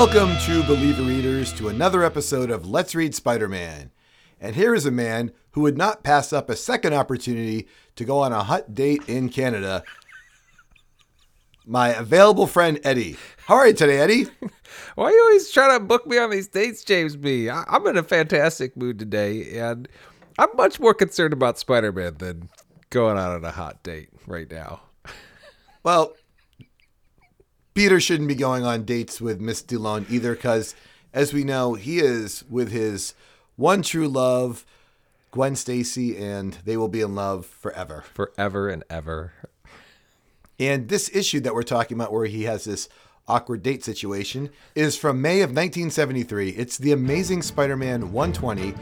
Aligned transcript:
Welcome, 0.00 0.38
true 0.38 0.62
believer 0.62 1.02
readers, 1.02 1.52
to 1.52 1.68
another 1.68 2.02
episode 2.02 2.50
of 2.50 2.66
Let's 2.66 2.94
Read 2.94 3.14
Spider 3.14 3.50
Man. 3.50 3.90
And 4.40 4.56
here 4.56 4.74
is 4.74 4.86
a 4.86 4.90
man 4.90 5.30
who 5.50 5.60
would 5.60 5.76
not 5.76 6.02
pass 6.02 6.32
up 6.32 6.48
a 6.48 6.56
second 6.56 6.94
opportunity 6.94 7.68
to 7.96 8.06
go 8.06 8.20
on 8.20 8.32
a 8.32 8.42
hot 8.42 8.74
date 8.74 9.02
in 9.08 9.28
Canada. 9.28 9.84
My 11.66 11.90
available 11.90 12.46
friend 12.46 12.80
Eddie. 12.82 13.18
How 13.44 13.56
are 13.56 13.66
you 13.66 13.74
today, 13.74 13.98
Eddie? 13.98 14.24
Why 14.94 15.04
are 15.04 15.10
you 15.10 15.20
always 15.20 15.50
trying 15.50 15.78
to 15.78 15.84
book 15.84 16.06
me 16.06 16.16
on 16.16 16.30
these 16.30 16.48
dates, 16.48 16.82
James 16.82 17.14
B? 17.14 17.50
I- 17.50 17.66
I'm 17.68 17.86
in 17.86 17.98
a 17.98 18.02
fantastic 18.02 18.78
mood 18.78 18.98
today, 18.98 19.58
and 19.58 19.86
I'm 20.38 20.48
much 20.56 20.80
more 20.80 20.94
concerned 20.94 21.34
about 21.34 21.58
Spider 21.58 21.92
Man 21.92 22.14
than 22.16 22.48
going 22.88 23.18
out 23.18 23.32
on 23.32 23.44
a 23.44 23.50
hot 23.50 23.82
date 23.82 24.08
right 24.26 24.50
now. 24.50 24.80
Well, 25.82 26.12
Peter 27.80 27.98
shouldn't 27.98 28.28
be 28.28 28.34
going 28.34 28.62
on 28.62 28.84
dates 28.84 29.22
with 29.22 29.40
Miss 29.40 29.62
DeLone 29.62 30.04
either, 30.10 30.34
because 30.34 30.74
as 31.14 31.32
we 31.32 31.44
know, 31.44 31.72
he 31.72 31.98
is 31.98 32.44
with 32.50 32.70
his 32.70 33.14
one 33.56 33.80
true 33.80 34.06
love, 34.06 34.66
Gwen 35.30 35.56
Stacy, 35.56 36.14
and 36.18 36.58
they 36.66 36.76
will 36.76 36.88
be 36.88 37.00
in 37.00 37.14
love 37.14 37.46
forever. 37.46 38.04
Forever 38.12 38.68
and 38.68 38.84
ever. 38.90 39.32
And 40.58 40.90
this 40.90 41.10
issue 41.14 41.40
that 41.40 41.54
we're 41.54 41.62
talking 41.62 41.96
about, 41.96 42.12
where 42.12 42.26
he 42.26 42.42
has 42.42 42.64
this 42.64 42.90
awkward 43.26 43.62
date 43.62 43.82
situation, 43.82 44.50
is 44.74 44.94
from 44.94 45.22
May 45.22 45.40
of 45.40 45.48
1973. 45.48 46.50
It's 46.50 46.76
The 46.76 46.92
Amazing 46.92 47.40
Spider 47.40 47.78
Man 47.78 48.12
120 48.12 48.74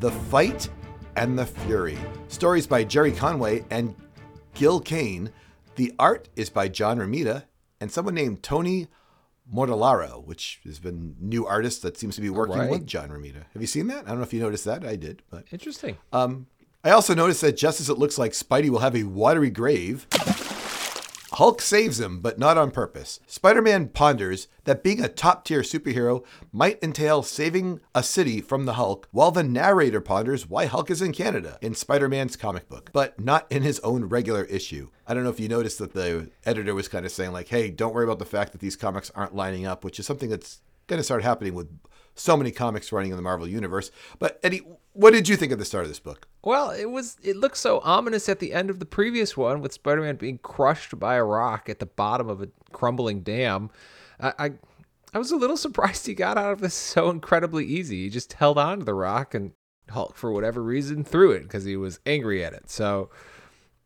The 0.00 0.10
Fight 0.10 0.68
and 1.14 1.38
the 1.38 1.46
Fury. 1.46 1.96
Stories 2.26 2.66
by 2.66 2.82
Gerry 2.82 3.12
Conway 3.12 3.64
and 3.70 3.94
Gil 4.54 4.80
Kane. 4.80 5.30
The 5.76 5.94
art 6.00 6.28
is 6.34 6.50
by 6.50 6.66
John 6.66 6.98
Romita 6.98 7.44
and 7.80 7.90
someone 7.92 8.14
named 8.14 8.42
Tony 8.42 8.88
Mortellaro, 9.52 10.24
which 10.24 10.60
has 10.64 10.78
been 10.78 11.16
new 11.20 11.46
artist 11.46 11.82
that 11.82 11.96
seems 11.96 12.14
to 12.16 12.20
be 12.20 12.28
working 12.30 12.58
Right. 12.58 12.70
with 12.70 12.86
John 12.86 13.08
Romita. 13.08 13.44
Have 13.52 13.62
you 13.62 13.66
seen 13.66 13.86
that? 13.88 14.04
I 14.04 14.08
don't 14.08 14.18
know 14.18 14.22
if 14.24 14.32
you 14.34 14.40
noticed 14.40 14.64
that. 14.66 14.84
I 14.84 14.96
did, 14.96 15.22
but 15.30 15.44
Interesting. 15.50 15.96
um, 16.12 16.46
I 16.84 16.90
also 16.90 17.14
noticed 17.14 17.40
that 17.40 17.56
just 17.56 17.80
as 17.80 17.88
it 17.88 17.98
looks 17.98 18.18
like 18.18 18.32
Spidey 18.32 18.68
will 18.68 18.80
have 18.80 18.94
a 18.94 19.04
watery 19.04 19.50
grave, 19.50 20.06
Hulk 21.32 21.60
saves 21.60 22.00
him, 22.00 22.20
but 22.20 22.38
not 22.38 22.56
on 22.56 22.70
purpose. 22.70 23.20
Spider 23.26 23.60
Man 23.60 23.88
ponders 23.88 24.48
that 24.64 24.82
being 24.82 25.02
a 25.02 25.08
top 25.08 25.44
tier 25.44 25.60
superhero 25.60 26.24
might 26.52 26.82
entail 26.82 27.22
saving 27.22 27.80
a 27.94 28.02
city 28.02 28.40
from 28.40 28.64
the 28.64 28.74
Hulk, 28.74 29.08
while 29.10 29.30
the 29.30 29.42
narrator 29.42 30.00
ponders 30.00 30.48
why 30.48 30.66
Hulk 30.66 30.90
is 30.90 31.02
in 31.02 31.12
Canada 31.12 31.58
in 31.60 31.74
Spider 31.74 32.08
Man's 32.08 32.36
comic 32.36 32.68
book, 32.68 32.90
but 32.92 33.20
not 33.20 33.46
in 33.50 33.62
his 33.62 33.78
own 33.80 34.06
regular 34.06 34.44
issue. 34.44 34.88
I 35.06 35.14
don't 35.14 35.24
know 35.24 35.30
if 35.30 35.40
you 35.40 35.48
noticed 35.48 35.78
that 35.78 35.92
the 35.92 36.30
editor 36.46 36.74
was 36.74 36.88
kind 36.88 37.04
of 37.04 37.12
saying, 37.12 37.32
like, 37.32 37.48
hey, 37.48 37.70
don't 37.70 37.94
worry 37.94 38.04
about 38.04 38.18
the 38.18 38.24
fact 38.24 38.52
that 38.52 38.60
these 38.60 38.76
comics 38.76 39.10
aren't 39.14 39.34
lining 39.34 39.66
up, 39.66 39.84
which 39.84 39.98
is 39.98 40.06
something 40.06 40.30
that's 40.30 40.60
going 40.86 40.98
to 40.98 41.04
start 41.04 41.22
happening 41.22 41.54
with 41.54 41.68
so 42.14 42.36
many 42.36 42.50
comics 42.50 42.90
running 42.90 43.10
in 43.10 43.16
the 43.16 43.22
Marvel 43.22 43.46
Universe. 43.46 43.90
But, 44.18 44.40
Eddie, 44.42 44.62
what 44.98 45.12
did 45.12 45.28
you 45.28 45.36
think 45.36 45.52
of 45.52 45.60
the 45.60 45.64
start 45.64 45.84
of 45.84 45.90
this 45.90 46.00
book? 46.00 46.26
Well, 46.42 46.70
it 46.72 46.86
was 46.86 47.18
it 47.22 47.36
looked 47.36 47.56
so 47.56 47.80
ominous 47.84 48.28
at 48.28 48.40
the 48.40 48.52
end 48.52 48.68
of 48.68 48.80
the 48.80 48.84
previous 48.84 49.36
one 49.36 49.60
with 49.60 49.72
Spider-Man 49.72 50.16
being 50.16 50.38
crushed 50.38 50.98
by 50.98 51.14
a 51.14 51.22
rock 51.22 51.68
at 51.68 51.78
the 51.78 51.86
bottom 51.86 52.28
of 52.28 52.42
a 52.42 52.48
crumbling 52.72 53.20
dam. 53.20 53.70
I 54.18 54.32
I, 54.38 54.50
I 55.14 55.18
was 55.18 55.30
a 55.30 55.36
little 55.36 55.56
surprised 55.68 56.04
he 56.04 56.14
got 56.14 56.36
out 56.36 56.52
of 56.52 56.60
this 56.60 56.74
so 56.74 57.10
incredibly 57.10 57.64
easy. 57.64 58.02
He 58.02 58.10
just 58.10 58.32
held 58.32 58.58
on 58.58 58.80
to 58.80 58.84
the 58.84 58.92
rock 58.92 59.34
and 59.34 59.52
Hulk 59.88 60.16
for 60.16 60.32
whatever 60.32 60.60
reason 60.64 61.04
threw 61.04 61.30
it 61.30 61.44
because 61.44 61.62
he 61.62 61.76
was 61.76 62.00
angry 62.04 62.44
at 62.44 62.52
it. 62.52 62.68
So 62.68 63.08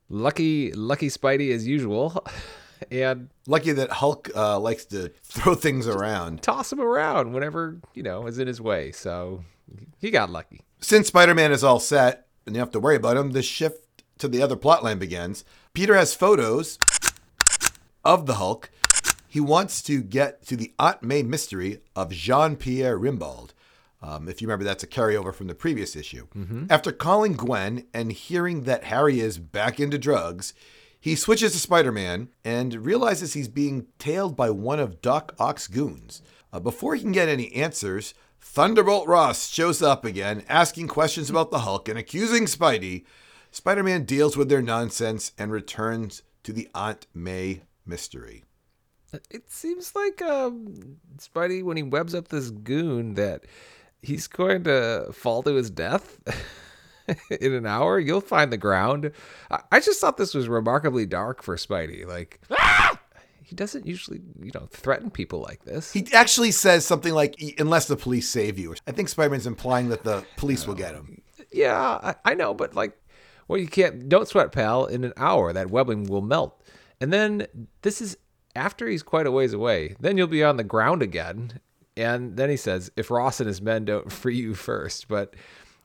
lucky 0.08 0.72
lucky 0.72 1.08
Spidey 1.08 1.52
as 1.52 1.66
usual. 1.66 2.26
And 2.90 3.30
Lucky 3.46 3.70
that 3.70 3.90
Hulk 3.92 4.28
uh, 4.34 4.58
likes 4.58 4.86
to 4.86 5.12
throw 5.22 5.54
things 5.54 5.86
around. 5.86 6.42
toss 6.42 6.72
him 6.72 6.80
around 6.80 7.32
whenever, 7.32 7.78
you 7.94 8.02
know, 8.02 8.26
is 8.26 8.40
in 8.40 8.48
his 8.48 8.60
way. 8.60 8.90
So 8.90 9.44
he 9.98 10.10
got 10.10 10.30
lucky. 10.30 10.62
Since 10.80 11.08
Spider 11.08 11.34
Man 11.34 11.52
is 11.52 11.64
all 11.64 11.80
set 11.80 12.26
and 12.46 12.54
you 12.54 12.60
have 12.60 12.72
to 12.72 12.80
worry 12.80 12.96
about 12.96 13.16
him, 13.16 13.32
the 13.32 13.42
shift 13.42 14.02
to 14.18 14.28
the 14.28 14.42
other 14.42 14.56
plotline 14.56 14.98
begins. 14.98 15.44
Peter 15.74 15.94
has 15.94 16.14
photos 16.14 16.78
of 18.04 18.26
the 18.26 18.34
Hulk. 18.34 18.70
He 19.28 19.40
wants 19.40 19.82
to 19.82 20.02
get 20.02 20.44
to 20.46 20.56
the 20.56 20.72
Aunt 20.78 21.02
May 21.02 21.22
mystery 21.22 21.80
of 21.96 22.10
Jean 22.10 22.56
Pierre 22.56 22.98
Rimbaud. 22.98 23.50
Um, 24.02 24.28
if 24.28 24.42
you 24.42 24.48
remember, 24.48 24.64
that's 24.64 24.82
a 24.82 24.88
carryover 24.88 25.32
from 25.32 25.46
the 25.46 25.54
previous 25.54 25.94
issue. 25.94 26.26
After 26.68 26.90
calling 26.90 27.34
Gwen 27.34 27.86
and 27.94 28.12
hearing 28.12 28.64
that 28.64 28.84
Harry 28.84 29.20
is 29.20 29.38
back 29.38 29.78
into 29.78 29.96
drugs, 29.96 30.52
he 31.00 31.14
switches 31.14 31.52
to 31.52 31.58
Spider 31.58 31.92
Man 31.92 32.28
and 32.44 32.84
realizes 32.84 33.32
he's 33.32 33.48
being 33.48 33.86
tailed 33.98 34.36
by 34.36 34.50
one 34.50 34.80
of 34.80 35.00
Doc 35.00 35.34
Ock's 35.38 35.68
goons. 35.68 36.20
Uh, 36.52 36.60
before 36.60 36.94
he 36.94 37.00
can 37.00 37.12
get 37.12 37.28
any 37.28 37.52
answers, 37.54 38.12
Thunderbolt 38.42 39.06
Ross 39.08 39.48
shows 39.48 39.80
up 39.80 40.04
again, 40.04 40.44
asking 40.48 40.88
questions 40.88 41.30
about 41.30 41.50
the 41.50 41.60
Hulk 41.60 41.88
and 41.88 41.98
accusing 41.98 42.44
Spidey. 42.44 43.04
Spider 43.50 43.82
Man 43.82 44.04
deals 44.04 44.36
with 44.36 44.48
their 44.48 44.60
nonsense 44.60 45.32
and 45.38 45.50
returns 45.50 46.22
to 46.42 46.52
the 46.52 46.68
Aunt 46.74 47.06
May 47.14 47.62
mystery. 47.86 48.44
It 49.30 49.50
seems 49.50 49.94
like 49.94 50.20
um, 50.20 50.98
Spidey, 51.16 51.62
when 51.62 51.76
he 51.76 51.82
webs 51.82 52.14
up 52.14 52.28
this 52.28 52.50
goon, 52.50 53.14
that 53.14 53.44
he's 54.02 54.26
going 54.26 54.64
to 54.64 55.10
fall 55.12 55.42
to 55.44 55.54
his 55.54 55.70
death 55.70 56.18
in 57.40 57.54
an 57.54 57.64
hour. 57.64 57.98
You'll 57.98 58.20
find 58.20 58.52
the 58.52 58.58
ground. 58.58 59.12
I, 59.50 59.60
I 59.70 59.80
just 59.80 60.00
thought 60.00 60.16
this 60.16 60.34
was 60.34 60.48
remarkably 60.48 61.06
dark 61.06 61.42
for 61.42 61.56
Spidey. 61.56 62.06
Like, 62.06 62.40
he 63.52 63.56
doesn't 63.56 63.86
usually, 63.86 64.18
you 64.42 64.50
know, 64.54 64.66
threaten 64.70 65.10
people 65.10 65.42
like 65.42 65.62
this. 65.66 65.92
He 65.92 66.06
actually 66.14 66.52
says 66.52 66.86
something 66.86 67.12
like, 67.12 67.36
unless 67.58 67.86
the 67.86 67.96
police 67.96 68.26
save 68.26 68.58
you. 68.58 68.74
I 68.86 68.92
think 68.92 69.10
Spider 69.10 69.28
Man's 69.28 69.46
implying 69.46 69.90
that 69.90 70.04
the 70.04 70.24
police 70.38 70.66
will 70.66 70.74
get 70.74 70.94
him. 70.94 71.20
yeah, 71.52 71.76
I, 71.78 72.14
I 72.24 72.32
know, 72.32 72.54
but 72.54 72.74
like, 72.74 72.98
well, 73.48 73.60
you 73.60 73.68
can't. 73.68 74.08
Don't 74.08 74.26
sweat, 74.26 74.52
pal. 74.52 74.86
In 74.86 75.04
an 75.04 75.12
hour, 75.18 75.52
that 75.52 75.70
webbing 75.70 76.04
will 76.04 76.22
melt, 76.22 76.62
and 76.98 77.12
then 77.12 77.46
this 77.82 78.00
is 78.00 78.16
after 78.56 78.88
he's 78.88 79.02
quite 79.02 79.26
a 79.26 79.30
ways 79.30 79.52
away. 79.52 79.96
Then 80.00 80.16
you'll 80.16 80.28
be 80.28 80.42
on 80.42 80.56
the 80.56 80.64
ground 80.64 81.02
again, 81.02 81.60
and 81.94 82.38
then 82.38 82.48
he 82.48 82.56
says, 82.56 82.90
"If 82.96 83.10
Ross 83.10 83.38
and 83.38 83.48
his 83.48 83.60
men 83.60 83.84
don't 83.84 84.10
free 84.20 84.36
you 84.36 84.54
first, 84.54 85.08
but. 85.08 85.34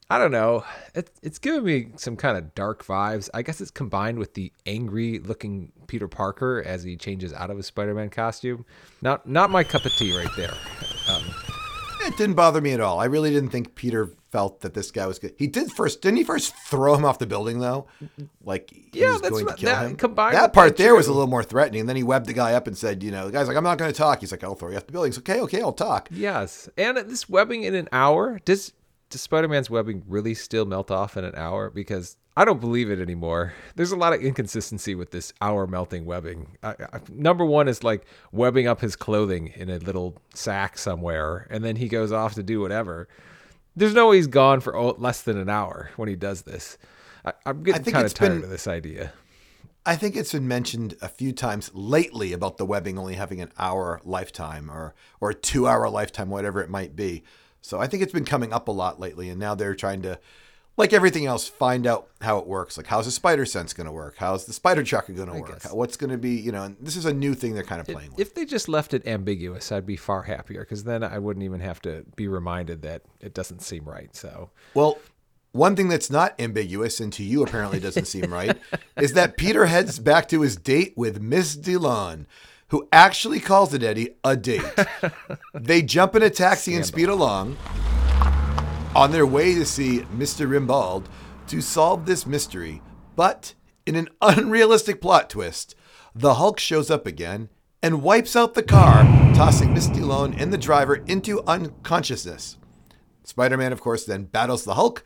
I 0.10 0.18
don't 0.20 0.32
know. 0.32 0.64
It, 0.96 1.12
it's 1.22 1.38
giving 1.38 1.64
me 1.66 1.88
some 1.98 2.16
kind 2.16 2.38
of 2.38 2.56
dark 2.56 2.86
vibes. 2.86 3.30
I 3.34 3.42
guess 3.42 3.60
it's 3.60 3.72
combined 3.72 4.20
with 4.20 4.36
the 4.36 4.54
angry 4.66 5.20
looking 5.20 5.74
Peter 5.88 6.08
Parker 6.08 6.64
as 6.66 6.84
he 6.84 6.96
changes 6.96 7.34
out 7.34 7.50
of 7.50 7.58
his 7.58 7.66
Spider-Man 7.66 8.10
costume. 8.10 8.66
Not 9.02 9.28
not 9.28 9.50
my 9.50 9.64
cup 9.66 9.86
of 9.86 9.92
tea 9.94 10.16
right 10.18 10.30
there. 10.38 10.54
Um, 11.10 11.24
It 12.06 12.16
didn't 12.16 12.36
bother 12.36 12.62
me 12.62 12.72
at 12.72 12.80
all. 12.80 13.00
I 13.02 13.06
really 13.06 13.32
didn't 13.32 13.50
think 13.50 13.76
Peter 13.76 14.10
felt 14.32 14.62
that 14.62 14.74
this 14.74 14.92
guy 14.92 15.06
was 15.08 15.20
good. 15.20 15.34
He 15.38 15.48
did 15.48 15.72
first, 15.74 16.02
didn't 16.02 16.18
he 16.18 16.24
first 16.24 16.56
throw 16.56 16.96
him 16.96 17.04
off 17.04 17.20
the 17.20 17.26
building 17.26 17.60
though? 17.60 17.88
Like 18.46 18.70
he 18.72 19.02
Yeah, 19.02 19.12
was 19.12 19.22
that's 19.22 19.32
going 19.32 19.48
to 19.48 19.54
kill 19.56 19.72
that- 19.72 19.86
him. 19.88 19.96
combined 19.98 20.36
that 20.36 20.54
part 20.54 20.78
that, 20.78 20.84
there 20.84 20.96
was 20.96 21.08
a 21.08 21.12
little 21.12 21.28
more 21.28 21.44
threatening. 21.44 21.82
And 21.82 21.90
then 21.90 21.98
he 21.98 22.04
webbed 22.04 22.28
the 22.28 22.34
guy 22.34 22.54
up 22.54 22.66
and 22.68 22.78
said, 22.78 23.04
you 23.04 23.12
know, 23.12 23.26
the 23.26 23.34
guy's 23.34 23.50
like, 23.50 23.58
I'm 23.58 23.64
not 23.66 23.78
going 23.78 23.92
to 23.92 23.98
talk. 23.98 24.22
He's 24.22 24.32
like, 24.32 24.42
I'll 24.44 24.56
throw 24.56 24.70
you 24.70 24.78
off 24.78 24.86
the 24.86 24.94
building. 24.94 25.12
He's 25.12 25.18
okay, 25.20 25.42
okay, 25.42 25.62
I'll 25.62 25.74
talk. 25.74 26.08
Yes, 26.12 26.70
and 26.78 26.98
this 26.98 27.28
webbing 27.28 27.64
in 27.64 27.76
an 27.76 27.90
hour 27.92 28.40
does 28.46 28.72
does 29.10 29.22
Spider 29.22 29.48
Man's 29.48 29.70
webbing 29.70 30.04
really 30.08 30.34
still 30.34 30.66
melt 30.66 30.92
off 30.92 31.18
in 31.18 31.24
an 31.24 31.36
hour? 31.36 31.70
Because 31.70 32.18
I 32.36 32.46
don't 32.46 32.60
believe 32.60 32.90
it 32.90 33.00
anymore. 33.00 33.54
There's 33.76 33.92
a 33.92 33.96
lot 33.96 34.14
of 34.14 34.22
inconsistency 34.22 34.96
with 34.96 35.12
this 35.12 35.34
hour 35.42 35.66
melting 35.68 36.06
webbing. 36.06 36.58
I, 36.62 36.76
I, 36.94 37.00
number 37.10 37.46
one 37.46 37.68
is 37.68 37.84
like 37.84 38.06
webbing 38.32 38.68
up 38.68 38.82
his 38.82 38.96
clothing 38.96 39.54
in 39.56 39.70
a 39.70 39.78
little 39.78 40.22
sack 40.34 40.78
somewhere, 40.78 41.48
and 41.50 41.64
then 41.64 41.78
he 41.78 41.88
goes 41.88 42.12
off 42.12 42.34
to 42.36 42.44
do 42.44 42.62
whatever. 42.62 43.08
There's 43.76 43.94
no 43.94 44.10
way 44.10 44.18
he's 44.18 44.28
gone 44.28 44.60
for 44.60 44.76
oh, 44.76 44.96
less 44.98 45.22
than 45.22 45.38
an 45.38 45.50
hour 45.50 45.92
when 45.96 46.10
he 46.10 46.16
does 46.16 46.44
this. 46.44 46.78
I, 47.24 47.34
I'm 47.46 47.64
getting 47.64 47.92
kind 47.94 48.06
of 48.06 48.14
tired 48.14 48.34
been- 48.34 48.44
of 48.44 48.50
this 48.50 48.68
idea. 48.68 49.14
I 49.86 49.96
think 49.96 50.18
it's 50.18 50.34
been 50.34 50.50
mentioned 50.50 50.98
a 51.02 51.08
few 51.08 51.32
times 51.32 51.72
lately 51.74 52.34
about 52.34 52.58
the 52.58 52.66
webbing 52.66 53.00
only 53.00 53.14
having 53.14 53.40
an 53.40 53.54
hour 53.58 54.02
lifetime 54.04 54.70
or 54.70 54.94
or 55.22 55.30
a 55.30 55.34
two 55.34 55.66
hour 55.66 55.90
lifetime, 55.90 56.30
whatever 56.30 56.60
it 56.62 56.70
might 56.70 56.94
be. 56.94 57.24
So 57.68 57.80
I 57.80 57.88
think 57.88 58.02
it's 58.02 58.14
been 58.14 58.26
coming 58.26 58.54
up 58.54 58.70
a 58.70 58.72
lot 58.72 59.00
lately, 59.00 59.30
and 59.30 59.40
now 59.40 59.54
they're 59.54 59.76
trying 59.76 60.02
to, 60.04 60.20
like 60.78 60.94
everything 60.94 61.26
else, 61.26 61.48
find 61.48 61.86
out 61.86 62.08
how 62.22 62.38
it 62.38 62.48
works. 62.48 62.78
Like 62.78 62.88
how's 62.88 63.06
the 63.06 63.12
spider 63.12 63.46
sense 63.46 63.74
going 63.74 63.88
to 63.88 63.92
work? 63.92 64.16
How's 64.18 64.46
the 64.46 64.54
spider 64.54 64.84
tracker 64.84 65.12
going 65.12 65.28
to 65.28 65.34
work? 65.42 65.62
What's 65.74 65.98
going 65.98 66.12
to 66.12 66.18
be? 66.18 66.36
You 66.36 66.54
know, 66.54 66.64
and 66.64 66.78
this 66.80 66.96
is 66.96 67.06
a 67.06 67.14
new 67.14 67.34
thing 67.34 67.54
they're 67.54 67.64
kind 67.64 67.82
of 67.82 67.88
playing 67.88 68.12
with. 68.12 68.20
If 68.20 68.34
they 68.36 68.46
just 68.46 68.70
left 68.70 68.94
it 68.94 69.06
ambiguous, 69.06 69.72
I'd 69.72 69.86
be 69.86 69.98
far 69.98 70.24
happier 70.24 70.62
because 70.62 70.86
then 70.86 71.04
I 71.04 71.20
wouldn't 71.20 71.44
even 71.44 71.60
have 71.60 71.82
to 71.82 72.06
be 72.16 72.28
reminded 72.28 72.84
that 72.84 73.02
it 73.20 73.34
doesn't 73.34 73.62
seem 73.62 73.84
right. 73.84 74.16
So 74.16 74.50
Well, 74.74 74.98
one 75.52 75.76
thing 75.76 75.90
that's 75.90 76.10
not 76.10 76.40
ambiguous 76.40 77.00
and 77.02 77.12
to 77.14 77.24
you 77.24 77.44
apparently 77.44 77.80
doesn't 77.80 78.06
seem 78.06 78.32
right 78.32 78.58
is 78.98 79.14
that 79.14 79.36
Peter 79.36 79.66
heads 79.66 80.00
back 80.00 80.30
to 80.30 80.42
his 80.42 80.56
date 80.56 80.94
with 80.96 81.20
Miss 81.20 81.58
DeLon, 81.58 82.28
who 82.70 82.88
actually 82.92 83.40
calls 83.40 83.74
it 83.74 83.84
Eddie 83.84 84.16
a 84.24 84.36
date. 84.36 84.62
they 85.54 85.82
jump 85.82 86.16
in 86.16 86.24
a 86.24 86.30
taxi 86.30 86.76
and 86.76 86.86
speed 86.86 87.10
along 87.10 87.58
on 88.96 89.12
their 89.12 89.26
way 89.26 89.54
to 89.54 89.66
see 89.66 90.00
Mr. 90.16 90.50
Rimbald 90.50 91.08
to 91.48 91.62
solve 91.62 92.06
this 92.06 92.26
mystery. 92.26 92.82
But 93.16 93.54
in 93.86 93.96
an 93.96 94.10
unrealistic 94.22 95.02
plot 95.02 95.30
twist, 95.30 95.76
the 96.14 96.36
Hulk 96.36 96.60
shows 96.60 96.92
up 96.92 97.06
again 97.06 97.50
and 97.82 98.02
wipes 98.02 98.36
out 98.36 98.54
the 98.54 98.64
car, 98.64 99.04
tossing 99.34 99.74
Miss 99.74 99.88
Stallone 99.88 100.36
and 100.40 100.52
the 100.52 100.58
driver 100.58 100.96
into 101.08 101.44
unconsciousness. 101.44 102.58
Spider 103.24 103.58
Man, 103.58 103.72
of 103.72 103.82
course, 103.82 104.04
then 104.04 104.24
battles 104.24 104.64
the 104.64 104.74
Hulk, 104.74 105.04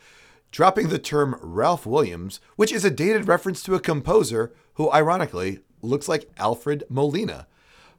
dropping 0.51 0.87
the 0.87 0.99
term 0.99 1.37
Ralph 1.41 1.85
Williams, 1.85 2.39
which 2.55 2.71
is 2.71 2.85
a 2.85 2.89
dated 2.89 3.27
reference 3.27 3.61
to 3.63 3.75
a 3.75 3.79
composer 3.79 4.53
who, 4.75 4.91
ironically, 4.91 5.59
looks 5.81 6.07
like 6.07 6.29
Alfred 6.37 6.83
Molina. 6.89 7.47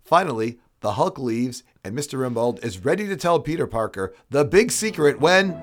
Finally, 0.05 0.59
the 0.81 0.93
Hulk 0.93 1.19
leaves, 1.19 1.63
and 1.85 1.97
Mr. 1.97 2.19
Rimbold 2.19 2.65
is 2.65 2.85
ready 2.85 3.07
to 3.07 3.17
tell 3.17 3.41
Peter 3.41 3.67
Parker 3.67 4.15
the 4.31 4.45
big 4.45 4.71
secret 4.71 5.21
when. 5.21 5.61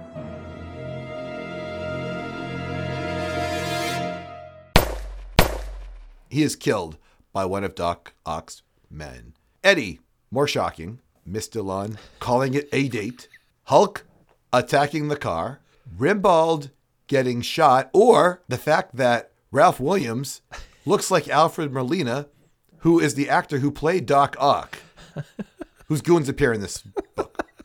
He 6.29 6.43
is 6.43 6.55
killed 6.55 6.97
by 7.33 7.45
one 7.45 7.63
of 7.63 7.75
Doc 7.75 8.13
Ock's 8.25 8.61
men. 8.89 9.33
Eddie, 9.63 9.99
more 10.31 10.47
shocking, 10.47 10.99
Miss 11.25 11.47
Dillon 11.47 11.97
calling 12.19 12.53
it 12.53 12.69
a 12.71 12.87
date, 12.87 13.27
Hulk 13.65 14.05
attacking 14.53 15.07
the 15.07 15.17
car, 15.17 15.59
Rimbald 15.97 16.71
getting 17.07 17.41
shot, 17.41 17.89
or 17.93 18.41
the 18.47 18.57
fact 18.57 18.95
that 18.95 19.31
Ralph 19.51 19.79
Williams 19.79 20.41
looks 20.85 21.11
like 21.11 21.27
Alfred 21.27 21.73
Molina, 21.73 22.27
who 22.79 22.99
is 22.99 23.15
the 23.15 23.29
actor 23.29 23.59
who 23.59 23.71
played 23.71 24.05
Doc 24.05 24.35
Ock, 24.39 24.79
whose 25.87 26.01
goons 26.01 26.29
appear 26.29 26.53
in 26.53 26.61
this 26.61 26.81
book. 26.81 27.45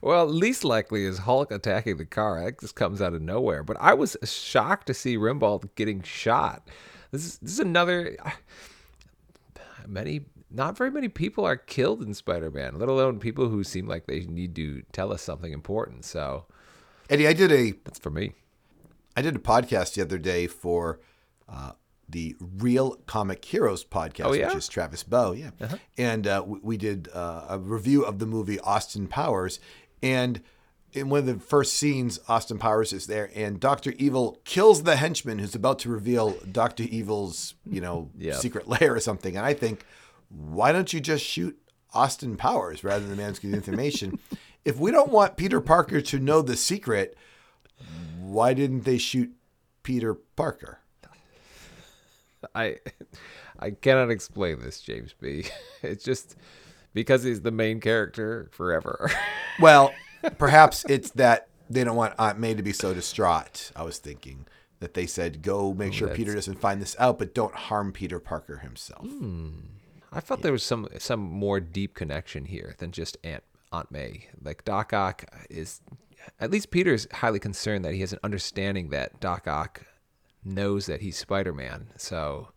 Well, 0.00 0.26
least 0.26 0.64
likely 0.64 1.04
is 1.04 1.18
Hulk 1.18 1.50
attacking 1.50 1.96
the 1.96 2.04
car. 2.04 2.42
That 2.42 2.60
just 2.60 2.76
comes 2.76 3.02
out 3.02 3.14
of 3.14 3.20
nowhere. 3.22 3.62
But 3.64 3.76
I 3.80 3.94
was 3.94 4.16
shocked 4.22 4.86
to 4.86 4.94
see 4.94 5.16
Rimbald 5.16 5.74
getting 5.74 6.02
shot. 6.02 6.68
This 7.10 7.24
is 7.26 7.38
this 7.38 7.52
is 7.52 7.58
another. 7.58 8.16
Many, 9.86 10.26
not 10.50 10.76
very 10.76 10.90
many 10.90 11.08
people 11.08 11.44
are 11.44 11.56
killed 11.56 12.02
in 12.02 12.14
Spider-Man, 12.14 12.78
let 12.78 12.88
alone 12.88 13.18
people 13.18 13.48
who 13.48 13.64
seem 13.64 13.88
like 13.88 14.06
they 14.06 14.20
need 14.20 14.54
to 14.56 14.82
tell 14.92 15.12
us 15.12 15.22
something 15.22 15.52
important. 15.52 16.04
So 16.04 16.46
Eddie, 17.10 17.26
I 17.26 17.32
did 17.32 17.50
a 17.50 17.72
that's 17.84 17.98
for 17.98 18.10
me. 18.10 18.32
I 19.16 19.22
did 19.22 19.34
a 19.34 19.40
podcast 19.40 19.94
the 19.94 20.02
other 20.02 20.18
day 20.18 20.46
for 20.46 21.00
uh, 21.48 21.72
the 22.08 22.36
Real 22.40 22.92
Comic 23.06 23.44
Heroes 23.44 23.84
podcast, 23.84 24.24
Oh, 24.26 24.32
yeah? 24.32 24.46
Uh-huh. 24.46 24.54
which 24.54 24.64
is 24.64 24.68
Travis 24.68 25.02
Bow. 25.02 25.32
Yeah. 25.32 25.50
And 25.98 26.26
uh, 26.26 26.42
we, 26.46 26.58
we 26.62 26.76
did 26.76 27.08
uh, 27.12 27.46
a 27.50 27.58
review 27.58 28.02
of 28.04 28.18
the 28.18 28.26
movie 28.26 28.58
Austin 28.60 29.06
Powers. 29.08 29.60
And 30.02 30.40
in 30.94 31.10
one 31.10 31.20
of 31.20 31.26
the 31.26 31.38
first 31.38 31.74
scenes, 31.74 32.18
Austin 32.28 32.58
Powers 32.58 32.94
is 32.94 33.06
there, 33.08 33.30
and 33.34 33.60
Dr. 33.60 33.92
Evil 33.98 34.40
kills 34.44 34.84
the 34.84 34.96
henchman 34.96 35.38
who's 35.38 35.54
about 35.54 35.78
to 35.80 35.90
reveal 35.90 36.30
Dr. 36.50 36.84
Evil's, 36.84 37.54
you 37.68 37.80
know, 37.82 38.10
Yeah. 38.16 38.36
secret 38.36 38.66
lair 38.68 38.94
or 38.94 39.00
something. 39.00 39.36
And 39.36 39.44
I 39.44 39.52
think, 39.52 39.84
why 40.30 40.72
don't 40.72 40.90
you 40.92 41.00
just 41.00 41.24
shoot 41.24 41.58
Austin 41.92 42.36
Powers 42.38 42.82
rather 42.84 43.00
than 43.06 43.10
the 43.16 43.22
man's 43.22 43.38
getting 43.38 43.54
information? 43.56 44.18
if 44.64 44.78
we 44.78 44.90
don't 44.90 45.10
want 45.10 45.36
Peter 45.36 45.60
Parker 45.60 46.00
to 46.00 46.18
know 46.18 46.40
the 46.42 46.56
secret, 46.56 47.16
why 48.18 48.54
didn't 48.54 48.84
they 48.84 48.98
shoot 48.98 49.32
Peter 49.82 50.14
Parker? 50.14 50.80
I 52.54 52.76
I 53.58 53.70
cannot 53.70 54.10
explain 54.10 54.60
this, 54.60 54.80
James 54.80 55.14
B. 55.18 55.46
It's 55.82 56.04
just 56.04 56.36
because 56.94 57.22
he's 57.22 57.42
the 57.42 57.50
main 57.50 57.80
character 57.80 58.48
forever. 58.52 59.10
Well, 59.60 59.92
perhaps 60.38 60.84
it's 60.88 61.10
that 61.12 61.48
they 61.68 61.82
don't 61.82 61.96
want 61.96 62.14
Aunt 62.16 62.38
May 62.38 62.54
to 62.54 62.62
be 62.62 62.72
so 62.72 62.94
distraught. 62.94 63.72
I 63.74 63.82
was 63.82 63.98
thinking 63.98 64.46
that 64.78 64.94
they 64.94 65.04
said, 65.04 65.42
go 65.42 65.74
make 65.74 65.88
oh, 65.88 65.92
sure 65.92 66.08
Peter 66.14 66.32
doesn't 66.32 66.60
find 66.60 66.80
this 66.80 66.94
out, 67.00 67.18
but 67.18 67.34
don't 67.34 67.52
harm 67.56 67.90
Peter 67.90 68.20
Parker 68.20 68.58
himself. 68.58 69.04
Hmm. 69.04 69.48
I 70.12 70.20
thought 70.20 70.42
there 70.42 70.52
was 70.52 70.62
some 70.62 70.86
some 70.98 71.18
more 71.18 71.58
deep 71.58 71.94
connection 71.94 72.44
here 72.44 72.76
than 72.78 72.92
just 72.92 73.16
Aunt 73.24 73.42
Aunt 73.72 73.90
May. 73.90 74.28
Like 74.40 74.64
Doc 74.64 74.92
Ock 74.92 75.24
is 75.50 75.80
at 76.40 76.50
least 76.50 76.70
Peter 76.70 76.94
is 76.94 77.08
highly 77.12 77.38
concerned 77.38 77.84
that 77.84 77.94
he 77.94 78.00
has 78.00 78.12
an 78.12 78.20
understanding 78.22 78.90
that 78.90 79.20
Doc 79.20 79.46
Ock 79.46 79.82
knows 80.44 80.86
that 80.86 81.00
he's 81.00 81.16
Spider-Man. 81.16 81.88
So 81.96 82.48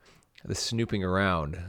the 0.45 0.56
snooping 0.56 1.04
around. 1.04 1.60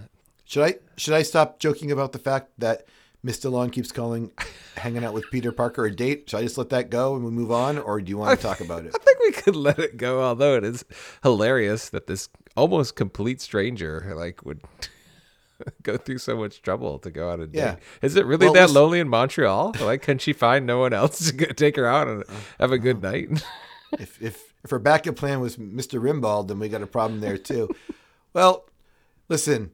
Should 0.44 0.62
I 0.64 0.75
should 0.97 1.14
I 1.14 1.23
stop 1.23 1.59
joking 1.59 1.91
about 1.91 2.12
the 2.12 2.19
fact 2.19 2.50
that 2.59 2.87
Miss 3.23 3.38
DeLon 3.41 3.70
keeps 3.73 3.93
calling 3.93 4.31
hanging 4.76 5.05
out 5.05 5.14
with 5.14 5.25
Peter 5.31 5.53
Parker 5.53 5.85
a 5.87 5.94
date? 5.94 6.29
Should 6.29 6.38
I 6.38 6.43
just 6.43 6.59
let 6.59 6.70
that 6.70 6.91
go 6.91 7.14
and 7.14 7.25
we 7.25 7.31
move 7.31 7.50
on, 7.53 7.79
or 7.79 8.00
do 8.00 8.11
you 8.11 8.19
want 8.19 8.38
to 8.38 8.43
talk 8.47 8.61
about 8.61 8.85
it? 8.85 8.94
I 8.94 8.99
think 8.99 9.19
we 9.20 9.32
could 9.32 9.56
let 9.56 9.79
it 9.79 9.97
go, 9.97 10.23
although 10.23 10.56
it 10.56 10.64
is 10.64 10.85
hilarious 11.23 11.88
that 11.91 12.06
this 12.06 12.29
almost 12.56 12.97
complete 12.97 13.41
stranger 13.41 14.12
like 14.17 14.44
would 14.44 14.61
go 15.82 15.97
through 15.97 16.19
so 16.19 16.37
much 16.37 16.61
trouble 16.62 16.99
to 16.99 17.11
go 17.11 17.31
out 17.31 17.41
and 17.41 17.55
Yeah. 17.55 17.75
date. 17.76 17.82
Is 18.03 18.17
it 18.17 18.26
really 18.26 18.47
Well, 18.47 18.55
that 18.55 18.70
lonely 18.70 19.00
in 19.00 19.08
Montreal? 19.08 19.75
Like, 19.81 20.03
can 20.03 20.19
she 20.19 20.32
find 20.32 20.67
no 20.67 20.79
one 20.81 20.93
else 20.93 21.31
to 21.31 21.55
take 21.55 21.76
her 21.76 21.87
out 21.87 22.08
and 22.08 22.25
have 22.61 22.73
a 22.73 22.79
good 22.79 23.00
night? 23.03 23.43
if 23.99 24.20
if 24.20 24.52
if 24.64 24.70
her 24.70 24.79
backup 24.79 25.17
plan 25.17 25.41
was 25.41 25.56
Mr. 25.56 26.00
Rimbald, 26.00 26.49
then 26.49 26.59
we 26.59 26.69
got 26.69 26.82
a 26.82 26.87
problem 26.87 27.20
there 27.20 27.38
too. 27.38 27.69
well, 28.32 28.67
listen, 29.29 29.73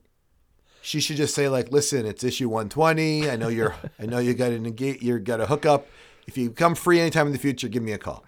she 0.80 1.00
should 1.00 1.16
just 1.16 1.34
say 1.34 1.48
like, 1.48 1.70
"Listen, 1.70 2.06
it's 2.06 2.24
issue 2.24 2.48
120. 2.48 3.30
I 3.30 3.36
know 3.36 3.48
you're, 3.48 3.74
I 3.98 4.06
know 4.06 4.18
you 4.18 4.34
got 4.34 4.48
to 4.48 4.58
negate, 4.58 5.02
you 5.02 5.18
got 5.18 5.40
a 5.40 5.46
hookup. 5.46 5.86
If 6.26 6.36
you 6.36 6.50
come 6.50 6.74
free 6.74 7.00
anytime 7.00 7.26
in 7.26 7.32
the 7.32 7.38
future, 7.38 7.68
give 7.68 7.82
me 7.82 7.92
a 7.92 7.98
call." 7.98 8.24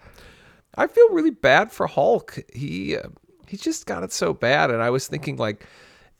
I 0.75 0.87
feel 0.87 1.09
really 1.09 1.31
bad 1.31 1.71
for 1.71 1.87
Hulk. 1.87 2.39
He 2.53 2.95
uh, 2.95 3.09
he 3.47 3.57
just 3.57 3.85
got 3.85 4.03
it 4.03 4.11
so 4.11 4.33
bad, 4.33 4.71
and 4.71 4.81
I 4.81 4.89
was 4.89 5.07
thinking 5.07 5.37
like, 5.37 5.65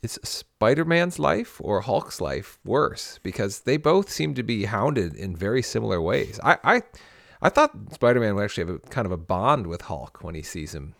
is 0.01 0.19
Spider 0.23 0.83
Man's 0.83 1.19
life 1.19 1.61
or 1.63 1.81
Hulk's 1.81 2.19
life 2.19 2.59
worse? 2.65 3.19
Because 3.23 3.61
they 3.61 3.77
both 3.77 4.09
seem 4.09 4.33
to 4.33 4.43
be 4.43 4.65
hounded 4.65 5.15
in 5.15 5.35
very 5.35 5.61
similar 5.61 6.01
ways. 6.01 6.39
I 6.43 6.57
I, 6.63 6.81
I 7.41 7.49
thought 7.49 7.71
Spider 7.93 8.19
Man 8.19 8.35
would 8.35 8.43
actually 8.43 8.67
have 8.67 8.75
a 8.75 8.79
kind 8.89 9.05
of 9.05 9.11
a 9.11 9.17
bond 9.17 9.67
with 9.67 9.81
Hulk 9.83 10.23
when 10.23 10.35
he 10.35 10.41
sees 10.41 10.73
him 10.75 10.93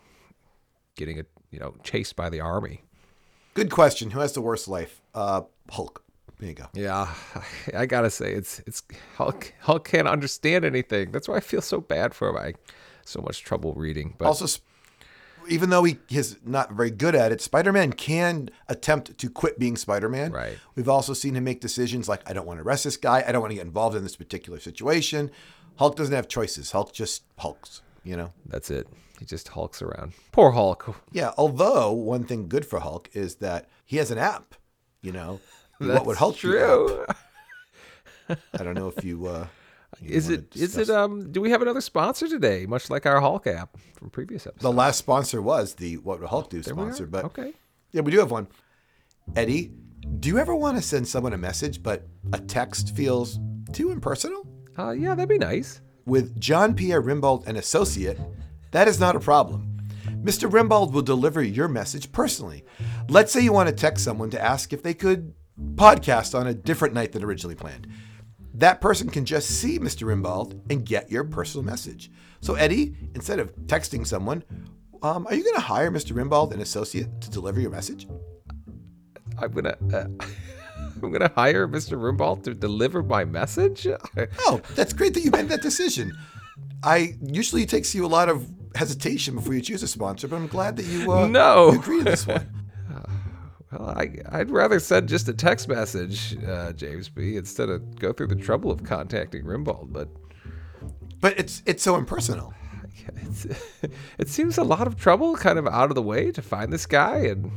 getting 0.96 1.18
a 1.20 1.24
you 1.50 1.58
know 1.58 1.74
chased 1.82 2.16
by 2.16 2.28
the 2.28 2.40
army. 2.40 2.82
Good 3.54 3.70
question. 3.70 4.10
Who 4.10 4.20
has 4.20 4.32
the 4.32 4.40
worst 4.40 4.66
life? 4.66 5.00
Uh, 5.14 5.42
Hulk. 5.70 6.02
There 6.38 6.48
you 6.48 6.54
go. 6.54 6.66
Yeah, 6.72 7.12
I 7.76 7.86
gotta 7.86 8.10
say 8.10 8.32
it's 8.32 8.60
it's 8.66 8.82
Hulk. 9.16 9.52
Hulk 9.60 9.86
can't 9.86 10.08
understand 10.08 10.64
anything. 10.64 11.12
That's 11.12 11.28
why 11.28 11.36
I 11.36 11.40
feel 11.40 11.62
so 11.62 11.80
bad 11.80 12.14
for 12.14 12.30
him. 12.30 12.36
I 12.36 12.54
so 13.04 13.20
much 13.20 13.42
trouble 13.42 13.74
reading. 13.74 14.14
But 14.18 14.26
Also, 14.26 14.60
even 15.48 15.70
though 15.70 15.84
he 15.84 15.98
is 16.10 16.38
not 16.44 16.72
very 16.72 16.90
good 16.90 17.14
at 17.14 17.32
it, 17.32 17.40
Spider-Man 17.40 17.92
can 17.92 18.48
attempt 18.68 19.18
to 19.18 19.28
quit 19.28 19.58
being 19.58 19.76
Spider-Man. 19.76 20.32
Right. 20.32 20.56
We've 20.76 20.88
also 20.88 21.14
seen 21.14 21.36
him 21.36 21.44
make 21.44 21.60
decisions 21.60 22.08
like, 22.08 22.28
"I 22.28 22.32
don't 22.32 22.46
want 22.46 22.58
to 22.60 22.66
arrest 22.66 22.84
this 22.84 22.96
guy. 22.96 23.24
I 23.26 23.32
don't 23.32 23.40
want 23.40 23.50
to 23.50 23.56
get 23.56 23.66
involved 23.66 23.96
in 23.96 24.02
this 24.02 24.16
particular 24.16 24.58
situation." 24.60 25.30
Hulk 25.76 25.96
doesn't 25.96 26.14
have 26.14 26.28
choices. 26.28 26.70
Hulk 26.72 26.92
just 26.92 27.24
hulks. 27.38 27.82
You 28.04 28.16
know. 28.16 28.32
that's 28.46 28.70
it. 28.70 28.88
He 29.18 29.24
just 29.24 29.48
hulks 29.48 29.80
around. 29.80 30.14
Poor 30.32 30.50
Hulk. 30.50 30.96
Yeah. 31.12 31.30
Although 31.36 31.92
one 31.92 32.24
thing 32.24 32.48
good 32.48 32.66
for 32.66 32.80
Hulk 32.80 33.08
is 33.12 33.36
that 33.36 33.68
he 33.84 33.98
has 33.98 34.10
an 34.10 34.18
app. 34.18 34.54
You 35.00 35.12
know. 35.12 35.40
what 35.78 36.06
would 36.06 36.16
Hulk 36.16 36.34
do? 36.34 36.40
true? 36.40 37.06
I 38.28 38.64
don't 38.64 38.74
know 38.74 38.92
if 38.96 39.04
you. 39.04 39.26
Uh, 39.26 39.46
you 40.00 40.14
Is 40.14 40.28
it 40.30 40.56
is 40.56 40.76
it 40.76 40.88
um 40.88 41.30
do 41.30 41.40
we 41.40 41.50
have 41.50 41.60
another 41.62 41.80
sponsor 41.80 42.26
today, 42.26 42.66
much 42.66 42.88
like 42.88 43.04
our 43.04 43.20
Hulk 43.20 43.46
app 43.46 43.76
from 43.94 44.10
previous 44.10 44.46
episodes? 44.46 44.62
The 44.62 44.72
last 44.72 44.98
sponsor 44.98 45.42
was 45.42 45.74
the 45.74 45.98
What 45.98 46.20
Would 46.20 46.30
Hulk 46.30 46.50
Do 46.50 46.62
sponsor, 46.62 47.06
but 47.06 47.24
okay. 47.26 47.52
Yeah, 47.92 48.00
we 48.00 48.10
do 48.10 48.18
have 48.18 48.30
one. 48.30 48.48
Eddie, 49.36 49.70
do 50.18 50.28
you 50.28 50.38
ever 50.38 50.54
want 50.54 50.76
to 50.78 50.82
send 50.82 51.06
someone 51.06 51.32
a 51.32 51.38
message, 51.38 51.82
but 51.82 52.08
a 52.32 52.38
text 52.38 52.96
feels 52.96 53.38
too 53.72 53.90
impersonal? 53.90 54.41
Uh 54.78 54.90
yeah, 54.90 55.14
that'd 55.14 55.28
be 55.28 55.38
nice. 55.38 55.80
With 56.06 56.38
John 56.40 56.74
Pierre 56.74 57.02
Rimbaud, 57.02 57.46
an 57.46 57.56
associate, 57.56 58.18
that 58.72 58.88
is 58.88 58.98
not 58.98 59.16
a 59.16 59.20
problem. 59.20 59.78
Mr. 60.22 60.50
Rimbaud 60.50 60.92
will 60.92 61.02
deliver 61.02 61.42
your 61.42 61.68
message 61.68 62.10
personally. 62.12 62.64
Let's 63.08 63.32
say 63.32 63.40
you 63.40 63.52
want 63.52 63.68
to 63.68 63.74
text 63.74 64.04
someone 64.04 64.30
to 64.30 64.42
ask 64.42 64.72
if 64.72 64.82
they 64.82 64.94
could 64.94 65.34
podcast 65.74 66.38
on 66.38 66.46
a 66.46 66.54
different 66.54 66.94
night 66.94 67.12
than 67.12 67.24
originally 67.24 67.54
planned. 67.54 67.88
That 68.54 68.80
person 68.80 69.08
can 69.08 69.24
just 69.24 69.50
see 69.60 69.78
Mr. 69.78 70.06
Rimbaud 70.06 70.70
and 70.70 70.84
get 70.84 71.10
your 71.10 71.24
personal 71.24 71.64
message. 71.64 72.10
So, 72.40 72.54
Eddie, 72.54 72.94
instead 73.14 73.38
of 73.38 73.54
texting 73.66 74.06
someone, 74.06 74.44
um, 75.02 75.26
are 75.26 75.34
you 75.34 75.42
going 75.42 75.54
to 75.54 75.60
hire 75.60 75.90
Mr. 75.90 76.14
Rimbaud, 76.14 76.52
an 76.52 76.60
associate, 76.60 77.20
to 77.22 77.30
deliver 77.30 77.60
your 77.60 77.70
message? 77.70 78.06
I'm 79.38 79.50
gonna 79.50 79.76
uh, 79.92 80.04
I'm 81.02 81.12
gonna 81.12 81.32
hire 81.34 81.66
Mr. 81.68 81.98
Rimbaud 81.98 82.42
to 82.44 82.54
deliver 82.54 83.02
my 83.02 83.24
message. 83.24 83.86
Oh, 84.40 84.60
that's 84.74 84.92
great 84.92 85.14
that 85.14 85.20
you 85.22 85.30
made 85.30 85.48
that 85.48 85.62
decision. 85.62 86.16
I 86.82 87.14
usually 87.22 87.62
it 87.62 87.68
takes 87.68 87.94
you 87.94 88.04
a 88.04 88.08
lot 88.08 88.28
of 88.28 88.46
hesitation 88.74 89.34
before 89.34 89.54
you 89.54 89.60
choose 89.60 89.82
a 89.82 89.88
sponsor, 89.88 90.28
but 90.28 90.36
I'm 90.36 90.46
glad 90.48 90.76
that 90.76 90.86
you 90.86 91.12
uh, 91.12 91.26
No. 91.26 91.72
you 91.72 91.78
agreed 91.80 91.98
to 92.00 92.04
this 92.10 92.26
one. 92.26 92.48
well, 93.72 93.90
I 93.90 94.16
I'd 94.30 94.50
rather 94.50 94.80
send 94.80 95.08
just 95.08 95.28
a 95.28 95.32
text 95.34 95.68
message, 95.68 96.36
uh, 96.44 96.72
James 96.72 97.08
B, 97.08 97.36
instead 97.36 97.68
of 97.68 97.98
go 97.98 98.12
through 98.12 98.28
the 98.28 98.36
trouble 98.36 98.70
of 98.70 98.82
contacting 98.84 99.44
Rimbaud. 99.44 99.92
But 99.92 100.08
But 101.20 101.38
it's 101.38 101.62
it's 101.66 101.82
so 101.82 101.96
impersonal. 101.96 102.52
it's, 103.16 103.46
it 104.18 104.28
seems 104.28 104.58
a 104.58 104.64
lot 104.64 104.86
of 104.86 104.96
trouble, 104.96 105.36
kind 105.36 105.58
of 105.58 105.66
out 105.66 105.90
of 105.90 105.94
the 105.94 106.02
way, 106.02 106.30
to 106.32 106.42
find 106.42 106.72
this 106.72 106.86
guy 106.86 107.18
and. 107.26 107.50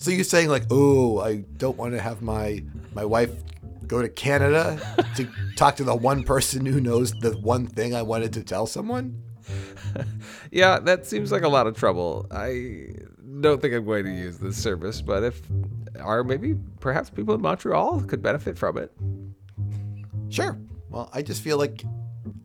So 0.00 0.10
you're 0.10 0.24
saying 0.24 0.48
like, 0.48 0.64
oh, 0.70 1.20
I 1.20 1.44
don't 1.58 1.76
want 1.76 1.92
to 1.92 2.00
have 2.00 2.22
my 2.22 2.64
my 2.94 3.04
wife 3.04 3.30
go 3.86 4.00
to 4.00 4.08
Canada 4.08 4.80
to 5.16 5.28
talk 5.56 5.76
to 5.76 5.84
the 5.84 5.94
one 5.94 6.22
person 6.22 6.64
who 6.64 6.80
knows 6.80 7.12
the 7.20 7.32
one 7.32 7.66
thing 7.66 7.94
I 7.94 8.00
wanted 8.00 8.32
to 8.34 8.42
tell 8.42 8.66
someone? 8.66 9.22
Yeah, 10.52 10.80
that 10.80 11.06
seems 11.06 11.30
like 11.30 11.42
a 11.42 11.48
lot 11.48 11.68
of 11.68 11.76
trouble. 11.76 12.26
I 12.32 12.88
don't 13.40 13.62
think 13.62 13.72
I'm 13.72 13.84
going 13.84 14.04
to 14.04 14.10
use 14.10 14.38
this 14.38 14.56
service, 14.56 15.00
but 15.00 15.22
if, 15.22 15.40
or 16.04 16.24
maybe 16.24 16.56
perhaps 16.80 17.08
people 17.08 17.36
in 17.36 17.40
Montreal 17.40 18.00
could 18.02 18.20
benefit 18.20 18.58
from 18.58 18.76
it. 18.76 18.92
Sure. 20.28 20.58
Well, 20.88 21.08
I 21.12 21.22
just 21.22 21.42
feel 21.42 21.56
like 21.56 21.84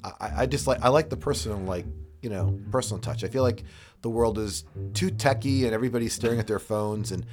I, 0.04 0.32
I 0.38 0.46
just 0.46 0.68
like 0.68 0.84
I 0.84 0.90
like 0.90 1.10
the 1.10 1.18
personal 1.18 1.58
like 1.60 1.86
you 2.26 2.32
know 2.32 2.60
personal 2.72 3.00
touch. 3.00 3.24
I 3.24 3.28
feel 3.28 3.44
like 3.44 3.64
the 4.02 4.10
world 4.10 4.40
is 4.40 4.66
too 4.96 5.12
techy 5.12 5.66
and 5.66 5.76
everybody's 5.76 6.14
staring 6.14 6.40
at 6.40 6.48
their 6.48 6.60
phones, 6.60 7.12
and 7.12 7.24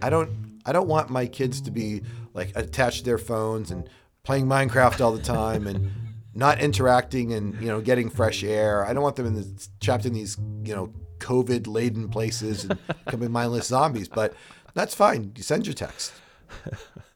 I 0.00 0.08
don't 0.08 0.60
I 0.64 0.70
don't 0.70 0.86
want 0.86 1.10
my 1.10 1.26
kids 1.26 1.60
to 1.62 1.72
be 1.72 2.02
like 2.32 2.52
attached 2.54 2.98
to 2.98 3.04
their 3.04 3.18
phones 3.18 3.72
and 3.72 3.90
playing 4.22 4.46
Minecraft 4.46 5.00
all 5.00 5.10
the 5.10 5.22
time 5.22 5.66
and 5.66 5.90
not 6.32 6.60
interacting 6.60 7.32
and 7.32 7.60
you 7.60 7.66
know 7.66 7.80
getting 7.80 8.08
fresh 8.08 8.44
air. 8.44 8.86
I 8.86 8.92
don't 8.92 9.02
want 9.02 9.16
them 9.16 9.26
in 9.26 9.34
the, 9.34 9.68
trapped 9.80 10.06
in 10.06 10.12
these 10.12 10.38
you 10.62 10.76
know 10.76 10.92
COVID 11.18 11.66
laden 11.66 12.08
places 12.08 12.66
and 12.66 12.78
becoming 13.04 13.32
mindless 13.32 13.66
zombies. 13.66 14.08
But 14.08 14.32
that's 14.74 14.94
fine. 14.94 15.32
You 15.36 15.42
send 15.42 15.66
your 15.66 15.74
text. 15.74 16.12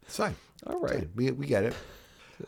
It's 0.02 0.16
fine. 0.16 0.34
All 0.66 0.80
right. 0.80 1.06
We, 1.14 1.30
we 1.30 1.46
get 1.46 1.62
it. 1.62 1.74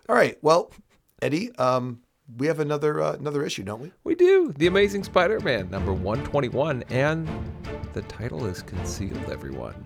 All 0.08 0.16
right. 0.16 0.36
Well, 0.42 0.72
Eddie, 1.20 1.54
um, 1.56 2.00
we 2.38 2.46
have 2.46 2.60
another 2.60 3.00
uh, 3.00 3.12
another 3.12 3.44
issue, 3.44 3.62
don't 3.62 3.80
we? 3.80 3.92
We 4.04 4.14
do. 4.14 4.52
The 4.56 4.66
Amazing 4.66 5.04
Spider 5.04 5.40
Man, 5.40 5.70
number 5.70 5.92
121. 5.92 6.84
And 6.90 7.28
the 7.92 8.02
title 8.02 8.46
is 8.46 8.62
concealed, 8.62 9.30
everyone. 9.30 9.84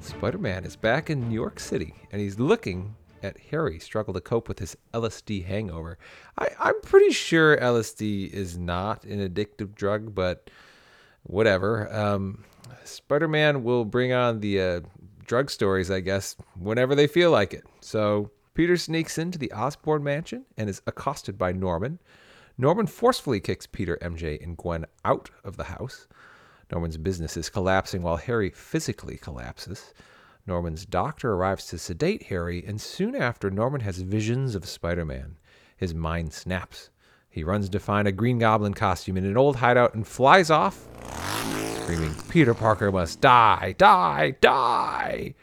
Spider 0.00 0.38
Man 0.38 0.64
is 0.64 0.76
back 0.76 1.10
in 1.10 1.28
New 1.28 1.34
York 1.34 1.60
City 1.60 1.94
and 2.10 2.20
he's 2.20 2.38
looking 2.38 2.94
at 3.22 3.38
Harry 3.50 3.78
struggle 3.78 4.14
to 4.14 4.20
cope 4.20 4.48
with 4.48 4.58
his 4.58 4.76
LSD 4.94 5.44
hangover. 5.44 5.98
I, 6.38 6.48
I'm 6.58 6.80
pretty 6.80 7.12
sure 7.12 7.56
LSD 7.56 8.32
is 8.32 8.56
not 8.56 9.04
an 9.04 9.26
addictive 9.26 9.74
drug, 9.74 10.14
but 10.14 10.50
whatever. 11.24 11.92
Um, 11.94 12.44
Spider 12.84 13.28
Man 13.28 13.62
will 13.62 13.84
bring 13.84 14.12
on 14.12 14.40
the 14.40 14.60
uh, 14.60 14.80
drug 15.26 15.50
stories, 15.50 15.90
I 15.90 16.00
guess, 16.00 16.34
whenever 16.58 16.94
they 16.94 17.06
feel 17.06 17.30
like 17.30 17.52
it. 17.52 17.64
So 17.80 18.30
Peter 18.54 18.76
sneaks 18.76 19.18
into 19.18 19.38
the 19.38 19.52
Osborn 19.52 20.02
mansion 20.02 20.44
and 20.56 20.68
is 20.68 20.82
accosted 20.86 21.38
by 21.38 21.52
Norman. 21.52 21.98
Norman 22.58 22.86
forcefully 22.86 23.40
kicks 23.40 23.66
Peter, 23.66 23.96
MJ, 24.02 24.42
and 24.42 24.56
Gwen 24.56 24.86
out 25.04 25.30
of 25.44 25.56
the 25.56 25.64
house. 25.64 26.06
Norman's 26.70 26.96
business 26.98 27.36
is 27.36 27.48
collapsing 27.48 28.02
while 28.02 28.16
Harry 28.16 28.50
physically 28.50 29.16
collapses. 29.16 29.94
Norman's 30.46 30.86
doctor 30.86 31.32
arrives 31.32 31.66
to 31.66 31.78
sedate 31.78 32.24
Harry, 32.24 32.64
and 32.66 32.80
soon 32.80 33.14
after, 33.14 33.50
Norman 33.50 33.80
has 33.80 33.98
visions 33.98 34.54
of 34.54 34.66
Spider 34.66 35.04
Man. 35.04 35.36
His 35.76 35.94
mind 35.94 36.32
snaps. 36.32 36.90
He 37.28 37.44
runs 37.44 37.68
to 37.68 37.78
find 37.78 38.08
a 38.08 38.12
Green 38.12 38.38
Goblin 38.38 38.74
costume 38.74 39.16
in 39.16 39.24
an 39.24 39.36
old 39.36 39.56
hideout 39.56 39.94
and 39.94 40.06
flies 40.06 40.50
off, 40.50 40.86
screaming, 41.90 42.14
Peter 42.28 42.54
Parker 42.54 42.92
must 42.92 43.20
die, 43.20 43.74
die, 43.78 44.36
die! 44.40 45.34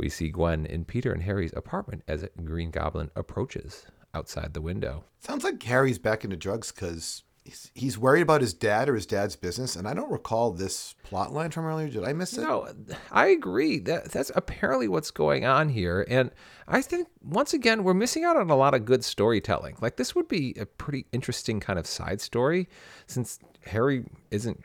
We 0.00 0.08
see 0.08 0.30
Gwen 0.30 0.64
in 0.64 0.86
Peter 0.86 1.12
and 1.12 1.22
Harry's 1.22 1.52
apartment 1.54 2.02
as 2.08 2.22
a 2.22 2.30
Green 2.42 2.70
Goblin 2.70 3.10
approaches 3.14 3.84
outside 4.14 4.54
the 4.54 4.62
window. 4.62 5.04
Sounds 5.18 5.44
like 5.44 5.62
Harry's 5.62 5.98
back 5.98 6.24
into 6.24 6.36
drugs 6.36 6.72
because 6.72 7.22
he's, 7.44 7.70
he's 7.74 7.98
worried 7.98 8.22
about 8.22 8.40
his 8.40 8.54
dad 8.54 8.88
or 8.88 8.94
his 8.94 9.04
dad's 9.04 9.36
business. 9.36 9.76
And 9.76 9.86
I 9.86 9.92
don't 9.92 10.10
recall 10.10 10.52
this 10.52 10.94
plot 11.02 11.34
line 11.34 11.50
from 11.50 11.66
earlier. 11.66 11.88
Did 11.88 12.04
I 12.04 12.14
miss 12.14 12.32
it? 12.36 12.40
No, 12.40 12.72
I 13.12 13.26
agree. 13.26 13.78
That 13.78 14.10
that's 14.10 14.32
apparently 14.34 14.88
what's 14.88 15.10
going 15.10 15.44
on 15.44 15.68
here, 15.68 16.06
and 16.08 16.30
I 16.66 16.80
think 16.80 17.08
once 17.22 17.52
again 17.52 17.84
we're 17.84 17.92
missing 17.92 18.24
out 18.24 18.36
on 18.36 18.48
a 18.48 18.56
lot 18.56 18.72
of 18.72 18.86
good 18.86 19.04
storytelling. 19.04 19.76
Like 19.82 19.96
this 19.96 20.14
would 20.14 20.28
be 20.28 20.54
a 20.58 20.64
pretty 20.64 21.06
interesting 21.12 21.60
kind 21.60 21.78
of 21.78 21.86
side 21.86 22.22
story, 22.22 22.68
since 23.06 23.38
Harry 23.66 24.04
isn't 24.30 24.64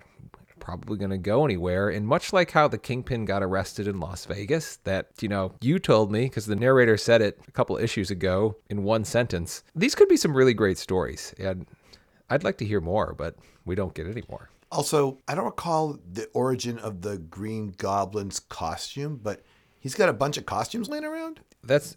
probably 0.65 0.97
going 0.97 1.11
to 1.11 1.17
go 1.17 1.45
anywhere. 1.45 1.89
And 1.89 2.07
much 2.07 2.33
like 2.33 2.49
how 2.49 2.67
the 2.67 2.79
Kingpin 2.79 3.25
got 3.25 3.43
arrested 3.43 3.87
in 3.87 3.99
Las 3.99 4.25
Vegas, 4.25 4.77
that, 4.77 5.09
you 5.21 5.29
know, 5.29 5.53
you 5.61 5.77
told 5.77 6.11
me 6.11 6.23
because 6.23 6.47
the 6.47 6.55
narrator 6.55 6.97
said 6.97 7.21
it 7.21 7.39
a 7.47 7.51
couple 7.51 7.77
issues 7.77 8.09
ago 8.09 8.57
in 8.67 8.83
one 8.83 9.05
sentence, 9.05 9.63
these 9.75 9.93
could 9.93 10.09
be 10.09 10.17
some 10.17 10.35
really 10.35 10.55
great 10.55 10.79
stories. 10.79 11.35
And 11.37 11.67
I'd 12.31 12.43
like 12.43 12.57
to 12.57 12.65
hear 12.65 12.81
more, 12.81 13.13
but 13.13 13.35
we 13.63 13.75
don't 13.75 13.93
get 13.93 14.07
any 14.07 14.23
more. 14.27 14.49
Also, 14.71 15.19
I 15.27 15.35
don't 15.35 15.45
recall 15.45 15.99
the 16.11 16.27
origin 16.33 16.79
of 16.79 17.01
the 17.01 17.19
Green 17.19 17.75
Goblin's 17.77 18.39
costume, 18.39 19.19
but 19.21 19.43
he's 19.79 19.93
got 19.93 20.09
a 20.09 20.13
bunch 20.13 20.35
of 20.35 20.47
costumes 20.47 20.89
laying 20.89 21.05
around. 21.05 21.41
That's, 21.63 21.95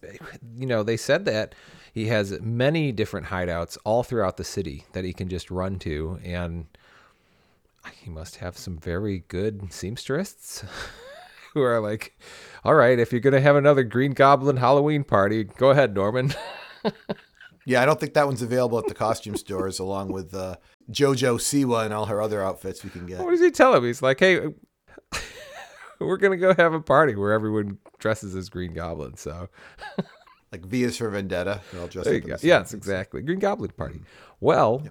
you 0.55 0.67
know, 0.67 0.83
they 0.83 0.99
said 0.99 1.25
that 1.25 1.55
he 1.95 2.09
has 2.09 2.39
many 2.43 2.93
different 2.93 3.29
hideouts 3.29 3.79
all 3.85 4.03
throughout 4.03 4.37
the 4.37 4.45
city 4.45 4.85
that 4.93 5.05
he 5.05 5.15
can 5.15 5.31
just 5.31 5.51
run 5.51 5.79
to. 5.81 6.21
And 6.23 6.67
he 7.93 8.11
must 8.11 8.37
have 8.37 8.57
some 8.57 8.79
very 8.79 9.25
good 9.29 9.73
seamstresses 9.73 10.65
who 11.55 11.63
are 11.63 11.81
like, 11.81 12.19
all 12.65 12.75
right, 12.75 12.99
if 12.99 13.13
you're 13.13 13.21
going 13.21 13.35
to 13.35 13.41
have 13.41 13.57
another 13.57 13.83
Green 13.83 14.13
Goblin 14.13 14.57
Halloween 14.57 15.05
party, 15.05 15.45
go 15.45 15.71
ahead, 15.71 15.95
Norman. 15.95 16.35
Yeah, 17.69 17.83
I 17.83 17.85
don't 17.85 18.01
think 18.01 18.15
that 18.15 18.25
one's 18.25 18.41
available 18.41 18.79
at 18.79 18.87
the 18.87 18.95
costume 18.95 19.37
stores, 19.37 19.79
along 19.79 20.11
with 20.11 20.35
uh, 20.35 20.57
JoJo 20.91 21.35
Siwa 21.37 21.85
and 21.85 21.93
all 21.93 22.07
her 22.07 22.23
other 22.23 22.43
outfits 22.43 22.83
we 22.83 22.89
can 22.89 23.05
get. 23.05 23.21
what 23.21 23.31
does 23.31 23.43
he 23.43 23.51
tell 23.51 23.75
him? 23.75 23.85
He's 23.85 24.01
like, 24.01 24.19
hey, 24.21 24.41
we're 26.01 26.17
going 26.17 26.31
to 26.31 26.39
go 26.39 26.55
have 26.55 26.73
a 26.73 26.81
party 26.81 27.15
where 27.15 27.31
everyone 27.31 27.77
dresses 27.99 28.35
as 28.35 28.49
Green 28.49 28.73
Goblin. 28.73 29.19
So 29.19 29.51
Like 30.51 30.65
V 30.65 30.85
is 30.85 30.97
for 30.97 31.11
Vendetta. 31.11 31.61
They're 31.71 31.83
all 31.83 31.89
dressed 31.89 32.09
there 32.09 32.35
up. 32.35 32.43
Yes, 32.43 32.73
exactly. 32.73 33.21
Green 33.21 33.39
Goblin 33.39 33.71
party. 33.77 34.01
Well, 34.41 34.83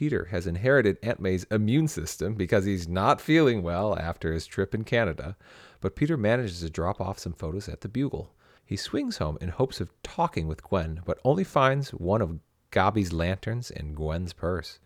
Peter 0.00 0.28
has 0.30 0.46
inherited 0.46 0.96
Aunt 1.02 1.20
May's 1.20 1.44
immune 1.50 1.86
system 1.86 2.34
because 2.34 2.64
he's 2.64 2.88
not 2.88 3.20
feeling 3.20 3.62
well 3.62 3.98
after 3.98 4.32
his 4.32 4.46
trip 4.46 4.74
in 4.74 4.82
Canada, 4.82 5.36
but 5.82 5.94
Peter 5.94 6.16
manages 6.16 6.60
to 6.60 6.70
drop 6.70 7.02
off 7.02 7.18
some 7.18 7.34
photos 7.34 7.68
at 7.68 7.82
the 7.82 7.88
Bugle. 7.88 8.32
He 8.64 8.76
swings 8.78 9.18
home 9.18 9.36
in 9.42 9.50
hopes 9.50 9.78
of 9.78 9.92
talking 10.02 10.48
with 10.48 10.62
Gwen, 10.62 11.02
but 11.04 11.18
only 11.22 11.44
finds 11.44 11.90
one 11.90 12.22
of 12.22 12.38
Gobby's 12.70 13.12
lanterns 13.12 13.70
and 13.70 13.94
Gwen's 13.94 14.32
purse. 14.32 14.78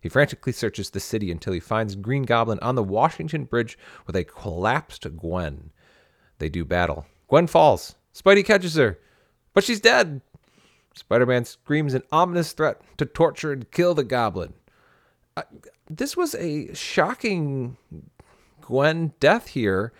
He 0.00 0.08
frantically 0.08 0.54
searches 0.54 0.88
the 0.88 1.00
city 1.00 1.30
until 1.30 1.52
he 1.52 1.60
finds 1.60 1.94
Green 1.94 2.22
Goblin 2.22 2.58
on 2.60 2.74
the 2.74 2.82
Washington 2.82 3.44
Bridge 3.44 3.76
with 4.06 4.16
a 4.16 4.24
collapsed 4.24 5.06
Gwen. 5.18 5.70
They 6.38 6.48
do 6.48 6.64
battle. 6.64 7.04
Gwen 7.28 7.46
falls. 7.46 7.96
Spidey 8.14 8.42
catches 8.42 8.76
her, 8.76 8.98
but 9.52 9.64
she's 9.64 9.82
dead. 9.82 10.22
Spider 10.94 11.26
Man 11.26 11.44
screams 11.44 11.92
an 11.92 12.04
ominous 12.10 12.52
threat 12.52 12.80
to 12.96 13.04
torture 13.04 13.52
and 13.52 13.70
kill 13.70 13.92
the 13.92 14.02
goblin. 14.02 14.54
This 15.88 16.16
was 16.16 16.34
a 16.34 16.72
shocking 16.74 17.76
Gwen 18.60 19.12
death 19.20 19.48
here. 19.48 19.92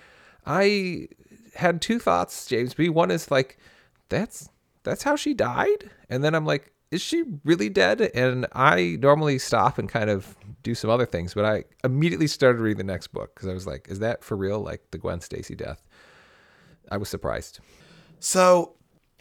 I 0.47 1.09
had 1.55 1.81
two 1.81 1.99
thoughts, 1.99 2.47
James 2.47 2.75
B. 2.75 2.89
One 2.89 3.11
is 3.11 3.31
like, 3.31 3.59
that's 4.09 4.49
that's 4.83 5.03
how 5.03 5.17
she 5.17 5.33
died, 5.35 5.91
and 6.09 6.25
then 6.25 6.35
I'm 6.35 6.45
like, 6.45 6.73
is 6.91 7.01
she 7.01 7.25
really 7.45 7.69
dead? 7.69 8.01
And 8.15 8.47
I 8.53 8.99
normally 9.01 9.39
stop 9.39 9.79
and 9.79 9.89
kind 9.89 10.11
of 10.11 10.37
do 10.63 10.75
some 10.75 10.91
other 10.91 11.07
things, 11.07 11.35
but 11.35 11.45
I 11.45 11.65
immediately 11.85 12.27
started 12.27 12.61
reading 12.61 12.87
the 12.87 12.93
next 12.93 13.09
book 13.09 13.35
because 13.35 13.49
I 13.49 13.55
was 13.55 13.67
like, 13.67 13.89
is 13.89 14.01
that 14.01 14.23
for 14.23 14.37
real? 14.37 14.61
Like 14.61 14.91
the 14.91 14.99
Gwen 14.99 15.21
Stacy 15.21 15.55
death? 15.55 15.87
I 16.91 16.99
was 16.99 17.09
surprised. 17.09 17.61
So 18.21 18.75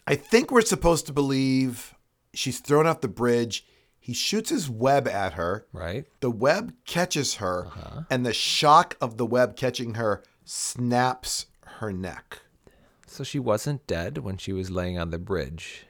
I 0.06 0.16
think 0.16 0.50
we're 0.50 0.60
supposed 0.60 1.06
to 1.06 1.12
believe 1.12 1.94
she's 2.34 2.60
thrown 2.60 2.86
off 2.86 3.00
the 3.00 3.08
bridge. 3.08 3.64
He 4.04 4.12
shoots 4.14 4.50
his 4.50 4.68
web 4.68 5.06
at 5.06 5.34
her. 5.34 5.64
Right? 5.72 6.06
The 6.18 6.30
web 6.30 6.74
catches 6.84 7.36
her, 7.36 7.68
and 8.10 8.26
the 8.26 8.32
shock 8.32 8.96
of 9.00 9.16
the 9.16 9.24
web 9.24 9.54
catching 9.56 9.94
her 9.94 10.24
snaps 10.44 11.46
her 11.78 11.92
neck. 11.92 12.40
So 13.06 13.22
she 13.22 13.38
wasn't 13.38 13.86
dead 13.86 14.18
when 14.18 14.38
she 14.38 14.52
was 14.52 14.70
laying 14.70 14.98
on 14.98 15.10
the 15.10 15.18
bridge. 15.18 15.86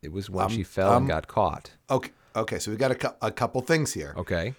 It 0.00 0.12
was 0.12 0.30
when 0.30 0.46
Um, 0.46 0.50
she 0.52 0.62
fell 0.62 0.92
um, 0.92 1.02
and 1.02 1.08
got 1.08 1.28
caught. 1.28 1.72
Okay, 1.90 2.10
okay, 2.34 2.58
so 2.58 2.70
we 2.70 2.76
got 2.78 2.90
a, 2.90 2.94
cou- 2.94 3.16
a 3.20 3.30
couple 3.30 3.60
things 3.60 3.92
here. 3.92 4.14
Okay. 4.16 4.54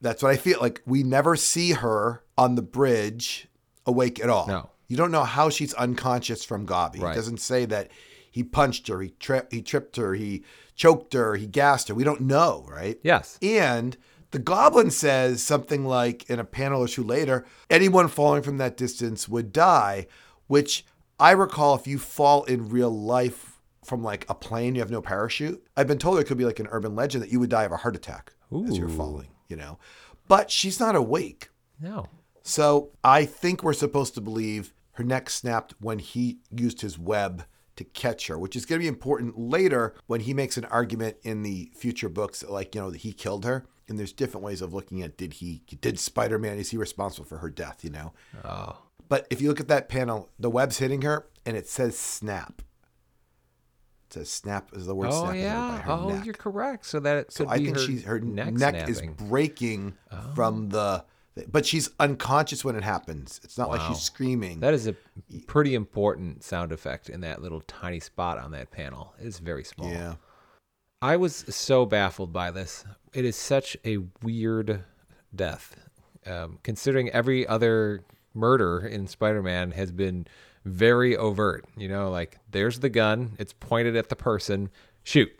That's 0.00 0.22
what 0.22 0.30
I 0.30 0.36
feel 0.36 0.60
like. 0.60 0.82
We 0.86 1.02
never 1.02 1.34
see 1.36 1.72
her 1.72 2.22
on 2.38 2.54
the 2.54 2.62
bridge 2.62 3.48
awake 3.86 4.20
at 4.20 4.28
all. 4.30 4.46
No. 4.46 4.70
You 4.88 4.96
don't 4.96 5.10
know 5.10 5.24
how 5.24 5.48
she's 5.50 5.74
unconscious 5.74 6.44
from 6.44 6.64
Gobby. 6.64 7.00
Right. 7.00 7.12
It 7.12 7.16
doesn't 7.16 7.40
say 7.40 7.64
that 7.66 7.90
he 8.36 8.42
punched 8.42 8.86
her, 8.88 9.00
he, 9.00 9.14
tri- 9.18 9.46
he 9.50 9.62
tripped 9.62 9.96
her, 9.96 10.12
he 10.12 10.44
choked 10.74 11.14
her, 11.14 11.36
he 11.36 11.46
gassed 11.46 11.88
her. 11.88 11.94
We 11.94 12.04
don't 12.04 12.20
know, 12.20 12.66
right? 12.68 13.00
Yes. 13.02 13.38
And 13.40 13.96
the 14.30 14.38
goblin 14.38 14.90
says 14.90 15.42
something 15.42 15.86
like 15.86 16.28
in 16.28 16.38
a 16.38 16.44
panel 16.44 16.82
or 16.82 16.86
two 16.86 17.02
later, 17.02 17.46
anyone 17.70 18.08
falling 18.08 18.42
from 18.42 18.58
that 18.58 18.76
distance 18.76 19.26
would 19.26 19.54
die, 19.54 20.06
which 20.48 20.84
I 21.18 21.30
recall 21.30 21.76
if 21.76 21.86
you 21.86 21.98
fall 21.98 22.44
in 22.44 22.68
real 22.68 22.90
life 22.90 23.58
from 23.82 24.02
like 24.04 24.26
a 24.28 24.34
plane, 24.34 24.74
you 24.74 24.82
have 24.82 24.90
no 24.90 25.00
parachute. 25.00 25.66
I've 25.74 25.88
been 25.88 25.96
told 25.96 26.18
there 26.18 26.24
could 26.24 26.36
be 26.36 26.44
like 26.44 26.60
an 26.60 26.68
urban 26.70 26.94
legend 26.94 27.22
that 27.22 27.32
you 27.32 27.40
would 27.40 27.48
die 27.48 27.64
of 27.64 27.72
a 27.72 27.78
heart 27.78 27.96
attack 27.96 28.34
as 28.68 28.76
you're 28.76 28.90
falling, 28.90 29.28
you 29.48 29.56
know. 29.56 29.78
But 30.28 30.50
she's 30.50 30.78
not 30.78 30.94
awake. 30.94 31.48
No. 31.80 32.04
So 32.42 32.90
I 33.02 33.24
think 33.24 33.62
we're 33.62 33.72
supposed 33.72 34.12
to 34.16 34.20
believe 34.20 34.74
her 34.92 35.04
neck 35.04 35.30
snapped 35.30 35.74
when 35.80 36.00
he 36.00 36.40
used 36.50 36.82
his 36.82 36.98
web 36.98 37.46
to 37.76 37.84
catch 37.84 38.26
her, 38.26 38.38
which 38.38 38.56
is 38.56 38.66
going 38.66 38.80
to 38.80 38.84
be 38.84 38.88
important 38.88 39.38
later 39.38 39.94
when 40.06 40.20
he 40.20 40.34
makes 40.34 40.56
an 40.56 40.64
argument 40.66 41.16
in 41.22 41.42
the 41.42 41.70
future 41.76 42.08
books, 42.08 42.42
like, 42.42 42.74
you 42.74 42.80
know, 42.80 42.90
that 42.90 43.02
he 43.02 43.12
killed 43.12 43.44
her. 43.44 43.66
And 43.88 43.98
there's 43.98 44.12
different 44.12 44.44
ways 44.44 44.62
of 44.62 44.74
looking 44.74 45.02
at 45.02 45.16
did 45.16 45.34
he, 45.34 45.62
did 45.80 45.98
Spider 45.98 46.38
Man, 46.38 46.58
is 46.58 46.70
he 46.70 46.76
responsible 46.76 47.26
for 47.26 47.38
her 47.38 47.50
death, 47.50 47.84
you 47.84 47.90
know? 47.90 48.12
Oh. 48.44 48.78
But 49.08 49.26
if 49.30 49.40
you 49.40 49.48
look 49.48 49.60
at 49.60 49.68
that 49.68 49.88
panel, 49.88 50.30
the 50.38 50.50
web's 50.50 50.78
hitting 50.78 51.02
her 51.02 51.28
and 51.44 51.56
it 51.56 51.68
says 51.68 51.96
snap. 51.96 52.62
It 54.08 54.14
says 54.14 54.30
snap 54.30 54.70
is 54.72 54.86
the 54.86 54.94
word 54.94 55.10
Oh 55.12 55.24
snap. 55.26 55.36
yeah. 55.36 55.84
Oh, 55.86 56.08
neck. 56.08 56.24
you're 56.24 56.34
correct. 56.34 56.86
So 56.86 56.98
that 57.00 57.32
So 57.32 57.48
I 57.48 57.58
think 57.58 57.76
her 57.76 57.82
she's 57.82 58.04
her 58.04 58.18
neck, 58.18 58.54
neck, 58.54 58.88
is 58.88 58.98
snapping. 58.98 59.16
Oh. 59.20 59.24
breaking 59.24 59.94
from 60.34 60.66
oh. 60.66 60.68
the, 60.68 61.04
but 61.48 61.66
she's 61.66 61.90
unconscious 62.00 62.64
when 62.64 62.76
it 62.76 62.82
happens. 62.82 63.40
It's 63.44 63.58
not 63.58 63.68
like 63.68 63.80
she's 63.82 64.00
screaming. 64.00 64.60
That 64.60 64.74
is 64.74 64.86
a 64.86 64.94
pretty 65.46 65.74
important 65.74 66.42
sound 66.42 66.72
effect 66.72 67.08
in 67.08 67.20
that 67.20 67.42
little 67.42 67.60
tiny 67.62 68.00
spot 68.00 68.38
on 68.38 68.52
that 68.52 68.70
panel. 68.70 69.14
It's 69.18 69.38
very 69.38 69.64
small. 69.64 69.90
yeah. 69.90 70.14
I 71.02 71.16
was 71.16 71.44
so 71.54 71.84
baffled 71.84 72.32
by 72.32 72.50
this. 72.50 72.84
It 73.12 73.26
is 73.26 73.36
such 73.36 73.76
a 73.84 73.98
weird 74.22 74.82
death, 75.34 75.76
um, 76.24 76.58
considering 76.62 77.10
every 77.10 77.46
other 77.46 78.02
murder 78.32 78.80
in 78.80 79.06
Spider-Man 79.06 79.72
has 79.72 79.92
been 79.92 80.26
very 80.64 81.14
overt. 81.14 81.66
You 81.76 81.88
know, 81.88 82.10
like 82.10 82.38
there's 82.50 82.80
the 82.80 82.88
gun, 82.88 83.32
it's 83.38 83.52
pointed 83.52 83.94
at 83.94 84.08
the 84.08 84.16
person, 84.16 84.70
shoot. 85.02 85.32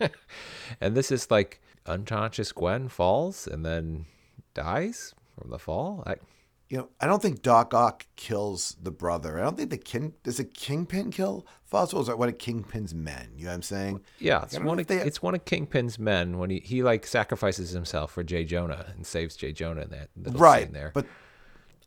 and 0.80 0.94
this 0.94 1.10
is 1.10 1.30
like 1.30 1.62
unconscious 1.86 2.52
Gwen 2.52 2.88
falls 2.88 3.46
and 3.46 3.64
then 3.64 4.06
dies 4.54 5.14
from 5.38 5.50
the 5.50 5.58
fall. 5.58 6.02
I, 6.06 6.16
You 6.68 6.78
know, 6.78 6.88
I 7.00 7.06
don't 7.06 7.20
think 7.20 7.42
Doc 7.42 7.74
Ock 7.74 8.06
kills 8.16 8.76
the 8.82 8.90
brother. 8.90 9.38
I 9.38 9.42
don't 9.42 9.56
think 9.56 9.70
the 9.70 9.76
king 9.76 10.14
does 10.22 10.40
a 10.40 10.44
kingpin 10.44 11.10
kill 11.10 11.46
Foswell. 11.70 12.00
Is 12.00 12.06
that 12.06 12.18
one 12.18 12.28
of 12.28 12.38
Kingpin's 12.38 12.94
men? 12.94 13.32
You 13.36 13.44
know 13.44 13.50
what 13.50 13.56
I'm 13.56 13.62
saying? 13.62 14.00
Yeah, 14.18 14.42
it's 14.44 14.58
one 14.58 14.78
of 14.78 14.90
it's 14.90 15.20
one 15.20 15.34
of 15.34 15.44
Kingpin's 15.44 15.98
men 15.98 16.38
when 16.38 16.50
he, 16.50 16.60
he 16.60 16.82
like 16.82 17.06
sacrifices 17.06 17.70
himself 17.70 18.12
for 18.12 18.22
Jay 18.22 18.44
Jonah 18.44 18.86
and 18.96 19.06
saves 19.06 19.36
Jay 19.36 19.52
Jonah 19.52 19.82
in 19.82 19.90
that 19.90 20.08
little 20.16 20.40
right 20.40 20.64
scene 20.64 20.72
there. 20.72 20.90
But 20.94 21.06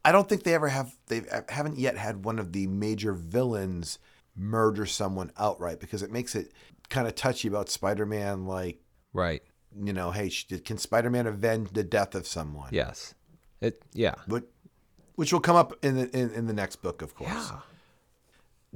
I 0.06 0.12
don't 0.12 0.30
think 0.30 0.44
they 0.44 0.54
ever 0.54 0.68
have. 0.68 0.96
They 1.08 1.24
haven't 1.50 1.80
yet 1.80 1.98
had 1.98 2.24
one 2.24 2.38
of 2.40 2.54
the 2.54 2.68
major 2.68 3.14
villains 3.14 4.00
murder 4.36 4.86
someone 4.86 5.32
outright 5.38 5.80
because 5.80 6.04
it 6.04 6.12
makes 6.12 6.36
it 6.36 6.54
kind 6.90 7.08
of 7.08 7.16
touchy 7.16 7.48
about 7.48 7.70
Spider-Man. 7.70 8.46
Like, 8.46 8.80
right. 9.12 9.42
You 9.82 9.94
know, 9.94 10.12
hey, 10.12 10.30
can 10.30 10.78
Spider-Man 10.78 11.28
avenge 11.28 11.72
the 11.72 11.84
death 11.84 12.16
of 12.16 12.28
someone? 12.28 12.70
Yes. 12.72 13.14
It 13.62 13.84
yeah. 13.94 14.16
But 14.28 14.44
which 15.16 15.34
will 15.34 15.40
come 15.40 15.56
up 15.56 15.74
in 15.84 15.96
the 15.96 16.18
in, 16.18 16.32
in 16.32 16.48
the 16.48 16.54
next 16.54 16.78
book, 16.78 17.02
of 17.02 17.16
course. 17.16 17.30
Yeah. 17.32 17.60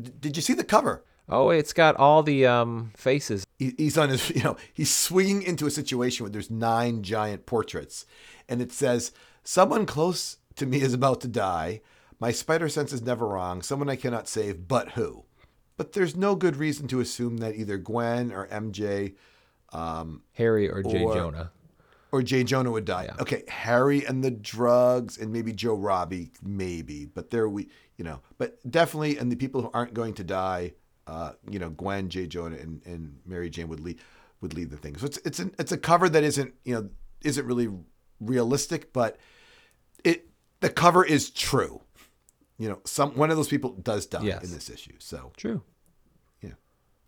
D- 0.02 0.12
did 0.20 0.36
you 0.36 0.42
see 0.42 0.54
the 0.54 0.64
cover? 0.64 1.04
Oh, 1.30 1.50
it's 1.50 1.74
got 1.74 1.96
all 1.96 2.24
the 2.24 2.46
um 2.46 2.92
faces. 2.96 3.46
he, 3.60 3.74
he's 3.78 3.98
on 3.98 4.10
his, 4.10 4.30
you 4.36 4.44
know, 4.44 4.58
he's 4.74 4.94
swinging 4.94 5.44
into 5.44 5.68
a 5.68 5.72
situation 5.72 6.24
where 6.24 6.32
there's 6.32 6.50
nine 6.52 7.04
giant 7.04 7.46
portraits, 7.46 8.06
and 8.50 8.62
it 8.62 8.72
says, 8.72 9.12
"Someone 9.44 9.86
close 9.86 10.38
to 10.56 10.66
me 10.66 10.82
is 10.82 10.94
about 10.94 11.22
to 11.22 11.28
die. 11.28 11.82
My 12.20 12.32
spider 12.32 12.70
sense 12.70 12.92
is 12.94 13.02
never 13.02 13.28
wrong. 13.28 13.62
Someone 13.62 13.90
I 13.90 13.96
cannot 13.96 14.28
save, 14.28 14.68
but 14.68 14.92
who?" 14.92 15.26
But 15.78 15.94
there's 15.94 16.16
no 16.16 16.36
good 16.36 16.58
reason 16.58 16.88
to 16.90 17.00
assume 17.00 17.38
that 17.38 17.56
either 17.56 17.78
Gwen 17.78 18.32
or 18.32 18.46
MJ 18.48 19.16
Harry 20.34 20.70
or 20.70 20.84
Jay 20.84 21.04
Or- 21.04 21.14
Jonah. 21.16 21.52
or 22.12 22.22
Jay 22.22 22.44
Jonah 22.44 22.72
would 22.72 22.86
die. 22.86 23.06
Yeah. 23.06 23.16
Okay, 23.22 23.44
Harry 23.48 24.06
and 24.06 24.24
the 24.24 24.32
drugs, 24.32 25.18
and 25.18 25.32
maybe 25.32 25.54
Joe 25.54 25.76
Robbie, 25.76 26.32
maybe, 26.44 27.06
but 27.06 27.30
there 27.30 27.48
we, 27.48 27.70
you 27.98 28.04
know, 28.04 28.20
but 28.38 28.60
definitely, 28.70 29.18
and 29.18 29.32
the 29.32 29.36
people 29.36 29.62
who 29.62 29.72
aren't 29.74 29.94
going 29.94 30.14
to 30.16 30.24
die, 30.24 30.74
uh, 31.08 31.34
you 31.50 31.58
know, 31.60 31.70
Gwen, 31.70 32.10
Jay 32.10 32.28
Jonah, 32.28 32.58
and, 32.58 32.82
and 32.86 33.18
Mary 33.26 33.50
Jane 33.50 33.68
would 33.70 33.80
lead 33.80 34.00
would 34.42 34.54
lead 34.56 34.70
the 34.72 34.78
thing. 34.78 34.98
So 34.98 35.06
it's 35.06 35.18
it's 35.26 35.40
an, 35.40 35.54
it's 35.60 35.72
a 35.72 35.78
cover 35.78 36.10
that 36.10 36.24
isn't 36.24 36.54
you 36.66 36.74
know 36.76 36.90
isn't 37.24 37.46
really 37.46 37.70
realistic, 38.20 38.92
but 38.94 39.18
it 40.04 40.28
the 40.60 40.70
cover 40.70 41.06
is 41.06 41.30
true. 41.30 41.82
You 42.58 42.70
know, 42.70 42.80
some 42.86 43.12
one 43.12 43.32
of 43.32 43.38
those 43.38 43.48
people 43.48 43.72
does 43.72 44.06
die 44.06 44.24
Yes. 44.24 44.44
in 44.44 44.52
this 44.52 44.70
issue. 44.70 44.94
So 45.00 45.32
True. 45.38 45.64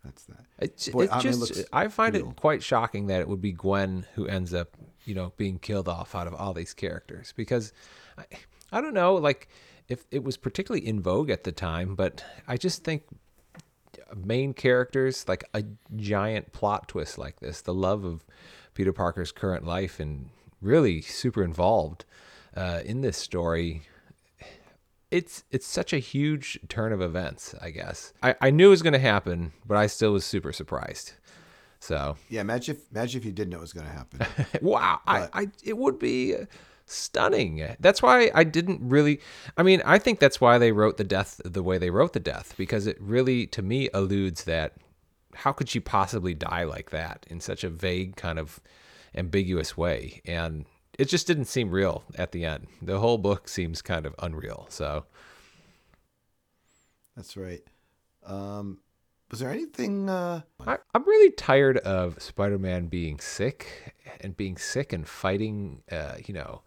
That's 0.04 0.24
that. 0.24 0.44
It's, 0.58 0.88
Boy, 0.88 1.04
it 1.04 1.12
I 1.12 1.18
mean, 1.18 1.28
it 1.28 1.46
just 1.46 1.64
I 1.72 1.88
find 1.88 2.14
it 2.14 2.24
quite 2.36 2.62
shocking 2.62 3.06
that 3.06 3.20
it 3.20 3.28
would 3.28 3.40
be 3.40 3.52
Gwen 3.52 4.06
who 4.14 4.26
ends 4.26 4.52
up, 4.52 4.76
you 5.04 5.14
know, 5.14 5.32
being 5.36 5.58
killed 5.58 5.88
off 5.88 6.14
out 6.14 6.26
of 6.26 6.34
all 6.34 6.52
these 6.52 6.74
characters 6.74 7.32
because 7.36 7.72
I, 8.18 8.24
I 8.70 8.80
don't 8.80 8.94
know, 8.94 9.14
like 9.14 9.48
if 9.88 10.04
it 10.10 10.22
was 10.22 10.36
particularly 10.36 10.86
in 10.86 11.00
vogue 11.00 11.30
at 11.30 11.44
the 11.44 11.52
time, 11.52 11.94
but 11.94 12.24
I 12.46 12.56
just 12.56 12.84
think 12.84 13.02
main 14.14 14.54
characters 14.54 15.26
like 15.26 15.44
a 15.54 15.64
giant 15.96 16.52
plot 16.52 16.88
twist 16.88 17.18
like 17.18 17.40
this, 17.40 17.62
the 17.62 17.74
love 17.74 18.04
of 18.04 18.24
Peter 18.74 18.92
Parker's 18.92 19.32
current 19.32 19.64
life 19.66 19.98
and 19.98 20.30
really 20.60 21.00
super 21.00 21.42
involved 21.42 22.04
uh, 22.56 22.80
in 22.84 23.00
this 23.00 23.16
story 23.16 23.82
it's 25.10 25.44
it's 25.50 25.66
such 25.66 25.92
a 25.92 25.98
huge 25.98 26.58
turn 26.68 26.92
of 26.92 27.00
events, 27.00 27.54
I 27.60 27.70
guess. 27.70 28.12
I, 28.22 28.34
I 28.40 28.50
knew 28.50 28.68
it 28.68 28.70
was 28.70 28.82
gonna 28.82 28.98
happen, 28.98 29.52
but 29.66 29.76
I 29.76 29.86
still 29.86 30.12
was 30.12 30.24
super 30.24 30.52
surprised. 30.52 31.14
So 31.84 32.16
Yeah, 32.30 32.40
imagine 32.40 32.76
if 32.76 32.90
imagine 32.90 33.20
if 33.20 33.26
you 33.26 33.32
didn't 33.32 33.50
know 33.50 33.58
it 33.58 33.60
was 33.60 33.74
going 33.74 33.86
to 33.86 33.92
happen. 33.92 34.20
wow, 34.62 35.00
I, 35.06 35.28
I 35.34 35.48
it 35.62 35.76
would 35.76 35.98
be 35.98 36.34
stunning. 36.86 37.76
That's 37.78 38.00
why 38.00 38.30
I 38.34 38.42
didn't 38.42 38.80
really 38.82 39.20
I 39.58 39.62
mean, 39.62 39.82
I 39.84 39.98
think 39.98 40.18
that's 40.18 40.40
why 40.40 40.56
they 40.56 40.72
wrote 40.72 40.96
the 40.96 41.04
death 41.04 41.42
the 41.44 41.62
way 41.62 41.76
they 41.76 41.90
wrote 41.90 42.14
the 42.14 42.20
death, 42.20 42.54
because 42.56 42.86
it 42.86 42.96
really 43.00 43.46
to 43.48 43.60
me 43.60 43.90
alludes 43.92 44.44
that 44.44 44.72
how 45.34 45.52
could 45.52 45.68
she 45.68 45.78
possibly 45.78 46.32
die 46.32 46.64
like 46.64 46.88
that 46.90 47.26
in 47.28 47.40
such 47.40 47.64
a 47.64 47.68
vague 47.68 48.16
kind 48.16 48.38
of 48.38 48.60
ambiguous 49.14 49.76
way? 49.76 50.22
And 50.24 50.64
it 50.98 51.08
just 51.08 51.26
didn't 51.26 51.46
seem 51.46 51.70
real 51.70 52.04
at 52.16 52.32
the 52.32 52.44
end. 52.44 52.66
The 52.82 52.98
whole 52.98 53.18
book 53.18 53.48
seems 53.48 53.82
kind 53.82 54.06
of 54.06 54.14
unreal. 54.18 54.66
So 54.68 55.04
That's 57.16 57.36
right. 57.36 57.62
Um, 58.24 58.78
was 59.30 59.40
there 59.40 59.50
anything? 59.50 60.08
Uh, 60.08 60.42
I, 60.66 60.78
I'm 60.94 61.04
really 61.04 61.32
tired 61.32 61.78
of 61.78 62.22
Spider-Man 62.22 62.86
being 62.86 63.18
sick 63.18 63.94
and 64.20 64.36
being 64.36 64.56
sick 64.56 64.92
and 64.92 65.06
fighting. 65.06 65.82
Uh, 65.90 66.14
you 66.24 66.34
know, 66.34 66.62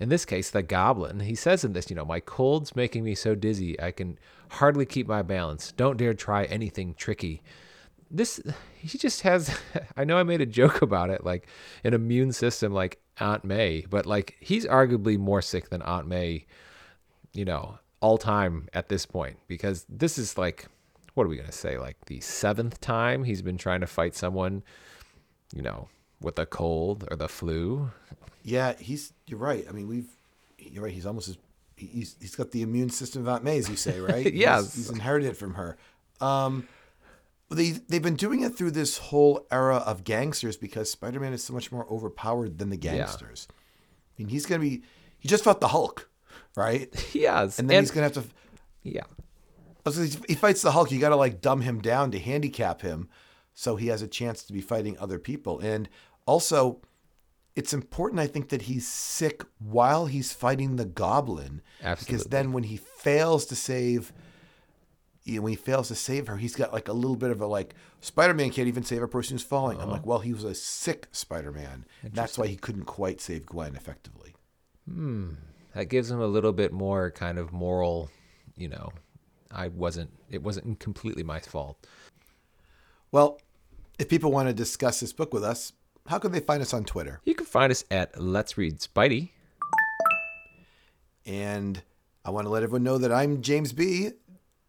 in 0.00 0.08
this 0.08 0.24
case, 0.24 0.50
the 0.50 0.62
Goblin. 0.62 1.20
He 1.20 1.34
says 1.34 1.64
in 1.64 1.72
this, 1.72 1.90
you 1.90 1.96
know, 1.96 2.04
my 2.04 2.20
cold's 2.20 2.74
making 2.76 3.04
me 3.04 3.14
so 3.14 3.34
dizzy 3.34 3.80
I 3.80 3.90
can 3.90 4.18
hardly 4.50 4.86
keep 4.86 5.06
my 5.06 5.22
balance. 5.22 5.72
Don't 5.72 5.96
dare 5.96 6.14
try 6.14 6.44
anything 6.44 6.94
tricky. 6.94 7.42
This 8.10 8.40
he 8.76 8.98
just 8.98 9.22
has. 9.22 9.56
I 9.96 10.04
know 10.04 10.16
I 10.18 10.22
made 10.22 10.40
a 10.40 10.46
joke 10.46 10.82
about 10.82 11.10
it, 11.10 11.24
like 11.24 11.48
an 11.84 11.94
immune 11.94 12.32
system 12.32 12.72
like 12.72 13.00
Aunt 13.18 13.44
May, 13.44 13.84
but 13.88 14.06
like 14.06 14.36
he's 14.40 14.66
arguably 14.66 15.18
more 15.18 15.42
sick 15.42 15.70
than 15.70 15.82
Aunt 15.82 16.06
May. 16.06 16.46
You 17.32 17.44
know, 17.44 17.78
all 18.00 18.18
time 18.18 18.68
at 18.72 18.88
this 18.88 19.04
point 19.06 19.38
because 19.46 19.84
this 19.88 20.16
is 20.18 20.38
like 20.38 20.66
what 21.14 21.24
are 21.24 21.28
we 21.28 21.36
going 21.36 21.46
to 21.48 21.52
say 21.52 21.78
like 21.78 21.96
the 22.06 22.20
seventh 22.20 22.80
time 22.80 23.24
he's 23.24 23.42
been 23.42 23.58
trying 23.58 23.80
to 23.80 23.86
fight 23.86 24.14
someone 24.14 24.62
you 25.54 25.62
know 25.62 25.88
with 26.20 26.38
a 26.38 26.44
cold 26.46 27.06
or 27.10 27.16
the 27.16 27.28
flu 27.28 27.90
yeah, 28.46 28.74
he's. 28.78 29.12
You're 29.26 29.40
right. 29.40 29.66
I 29.68 29.72
mean, 29.72 29.88
we've. 29.88 30.08
You're 30.56 30.84
right. 30.84 30.92
He's 30.92 31.04
almost 31.04 31.28
as. 31.28 31.36
He's 31.74 32.14
he's 32.20 32.36
got 32.36 32.52
the 32.52 32.62
immune 32.62 32.90
system 32.90 33.22
of 33.22 33.28
Aunt 33.28 33.42
May, 33.42 33.58
as 33.58 33.68
you 33.68 33.74
say, 33.76 33.98
right? 34.00 34.24
He's- 34.32 34.74
He's, 34.76 34.88
inherited 34.88 35.30
it 35.30 35.36
from 35.36 35.54
her. 35.54 35.76
Um, 36.20 36.66
they 37.50 37.70
they've 37.70 38.02
been 38.02 38.16
doing 38.16 38.42
it 38.42 38.56
through 38.56 38.72
this 38.72 38.98
whole 38.98 39.46
era 39.50 39.76
of 39.76 40.04
gangsters 40.04 40.56
because 40.56 40.90
Spider-Man 40.90 41.32
is 41.32 41.44
so 41.44 41.52
much 41.54 41.70
more 41.70 41.86
overpowered 41.90 42.58
than 42.58 42.70
the 42.70 42.76
gangsters. 42.76 43.46
I 43.50 43.54
mean, 44.18 44.28
he's 44.28 44.46
gonna 44.46 44.60
be. 44.60 44.82
He 45.18 45.28
just 45.28 45.44
fought 45.44 45.60
the 45.60 45.68
Hulk, 45.68 46.10
right? 46.56 46.88
yes 47.14 47.58
And 47.58 47.70
then 47.70 47.82
he's 47.82 47.90
gonna 47.90 48.04
have 48.04 48.14
to. 48.14 48.24
yeah 48.82 49.04
was 49.86 50.18
he 50.28 50.34
fights 50.34 50.62
the 50.62 50.72
Hulk. 50.72 50.90
You 50.90 51.00
got 51.00 51.10
to 51.10 51.16
like 51.16 51.40
dumb 51.40 51.60
him 51.62 51.80
down 51.80 52.10
to 52.10 52.18
handicap 52.18 52.82
him, 52.82 53.08
so 53.54 53.76
he 53.76 53.86
has 53.88 54.02
a 54.02 54.08
chance 54.08 54.42
to 54.44 54.52
be 54.52 54.60
fighting 54.60 54.98
other 54.98 55.18
people. 55.18 55.60
And 55.60 55.88
also, 56.26 56.80
it's 57.54 57.72
important, 57.72 58.20
I 58.20 58.26
think, 58.26 58.48
that 58.50 58.62
he's 58.62 58.86
sick 58.86 59.44
while 59.58 60.06
he's 60.06 60.32
fighting 60.32 60.76
the 60.76 60.84
Goblin, 60.84 61.62
because 62.00 62.24
then 62.24 62.52
when 62.52 62.64
he 62.64 62.76
fails 62.76 63.46
to 63.46 63.56
save, 63.56 64.12
you 65.26 65.36
know, 65.36 65.42
when 65.42 65.50
he 65.52 65.56
fails 65.56 65.88
to 65.88 65.94
save 65.94 66.28
her, 66.28 66.36
he's 66.36 66.54
got 66.54 66.72
like 66.72 66.88
a 66.88 66.92
little 66.92 67.16
bit 67.16 67.30
of 67.30 67.40
a 67.40 67.46
like 67.46 67.74
Spider-Man 68.00 68.50
can't 68.50 68.68
even 68.68 68.84
save 68.84 69.02
a 69.02 69.08
person 69.08 69.34
who's 69.34 69.42
falling. 69.42 69.76
I'm 69.78 69.84
uh-huh. 69.84 69.92
like, 69.92 70.06
well, 70.06 70.20
he 70.20 70.32
was 70.32 70.44
a 70.44 70.54
sick 70.54 71.08
Spider-Man. 71.12 71.84
That's 72.02 72.38
why 72.38 72.46
he 72.46 72.56
couldn't 72.56 72.84
quite 72.84 73.20
save 73.20 73.44
Gwen 73.44 73.74
effectively. 73.76 74.34
Hmm. 74.88 75.30
that 75.74 75.86
gives 75.86 76.10
him 76.10 76.20
a 76.20 76.26
little 76.28 76.52
bit 76.52 76.72
more 76.72 77.10
kind 77.10 77.38
of 77.38 77.52
moral 77.52 78.08
you 78.56 78.68
know 78.68 78.92
i 79.50 79.66
wasn't 79.66 80.08
it 80.30 80.40
wasn't 80.44 80.78
completely 80.78 81.24
my 81.24 81.40
fault 81.40 81.84
Well, 83.10 83.40
if 83.98 84.08
people 84.08 84.30
want 84.30 84.48
to 84.48 84.54
discuss 84.54 85.00
this 85.00 85.12
book 85.12 85.34
with 85.34 85.42
us, 85.42 85.72
how 86.06 86.18
can 86.18 86.30
they 86.30 86.38
find 86.38 86.62
us 86.62 86.72
on 86.72 86.84
Twitter? 86.84 87.20
you 87.24 87.34
can 87.34 87.46
find 87.46 87.72
us 87.72 87.82
at 87.90 88.20
let's 88.20 88.56
read 88.56 88.78
spidey 88.78 89.30
And 91.24 91.82
I 92.24 92.30
want 92.30 92.46
to 92.46 92.50
let 92.50 92.62
everyone 92.62 92.84
know 92.84 92.98
that 92.98 93.12
I'm 93.12 93.42
James 93.42 93.72
B, 93.72 94.10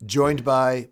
joined 0.05 0.43
by, 0.43 0.89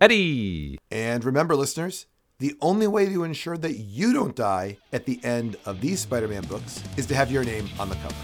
Eddie. 0.00 0.78
and 0.90 1.24
remember, 1.24 1.56
listeners, 1.56 2.06
the 2.38 2.54
only 2.60 2.86
way 2.86 3.06
to 3.08 3.24
ensure 3.24 3.56
that 3.58 3.74
you 3.78 4.12
don't 4.12 4.36
die 4.36 4.78
at 4.92 5.06
the 5.06 5.20
end 5.24 5.56
of 5.66 5.80
these 5.80 6.00
Spider 6.00 6.28
Man 6.28 6.42
books 6.44 6.82
is 6.96 7.06
to 7.06 7.14
have 7.14 7.30
your 7.30 7.44
name 7.44 7.68
on 7.80 7.88
the 7.88 7.96
cover. 7.96 8.14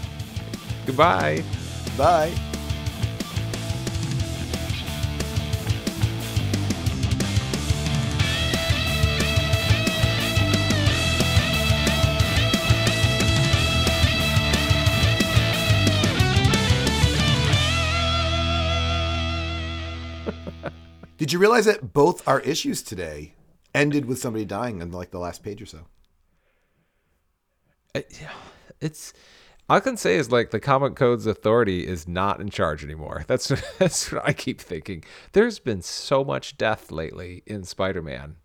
Goodbye. 0.85 1.43
Bye. 1.97 2.33
Did 21.17 21.31
you 21.31 21.39
realize 21.39 21.65
that 21.65 21.93
both 21.93 22.27
our 22.27 22.41
issues 22.41 22.81
today 22.83 23.33
ended 23.73 24.05
with 24.05 24.19
somebody 24.19 24.45
dying 24.45 24.81
in 24.81 24.91
like 24.91 25.11
the 25.11 25.19
last 25.19 25.43
page 25.43 25.61
or 25.61 25.65
so? 25.65 25.87
It- 27.93 28.21
It's 28.81 29.13
all 29.69 29.77
I 29.77 29.79
can 29.79 29.95
say 29.97 30.15
is 30.17 30.31
like 30.31 30.51
the 30.51 30.59
Comic 30.59 30.95
Code's 30.95 31.25
authority 31.25 31.87
is 31.87 32.07
not 32.07 32.39
in 32.41 32.49
charge 32.49 32.83
anymore. 32.83 33.23
That's 33.27 33.47
that's 33.79 34.11
what 34.11 34.27
I 34.27 34.33
keep 34.33 34.59
thinking. 34.61 35.03
There's 35.31 35.59
been 35.59 35.81
so 35.81 36.23
much 36.23 36.57
death 36.57 36.91
lately 36.91 37.41
in 37.47 37.63
Spider-Man. 37.63 38.35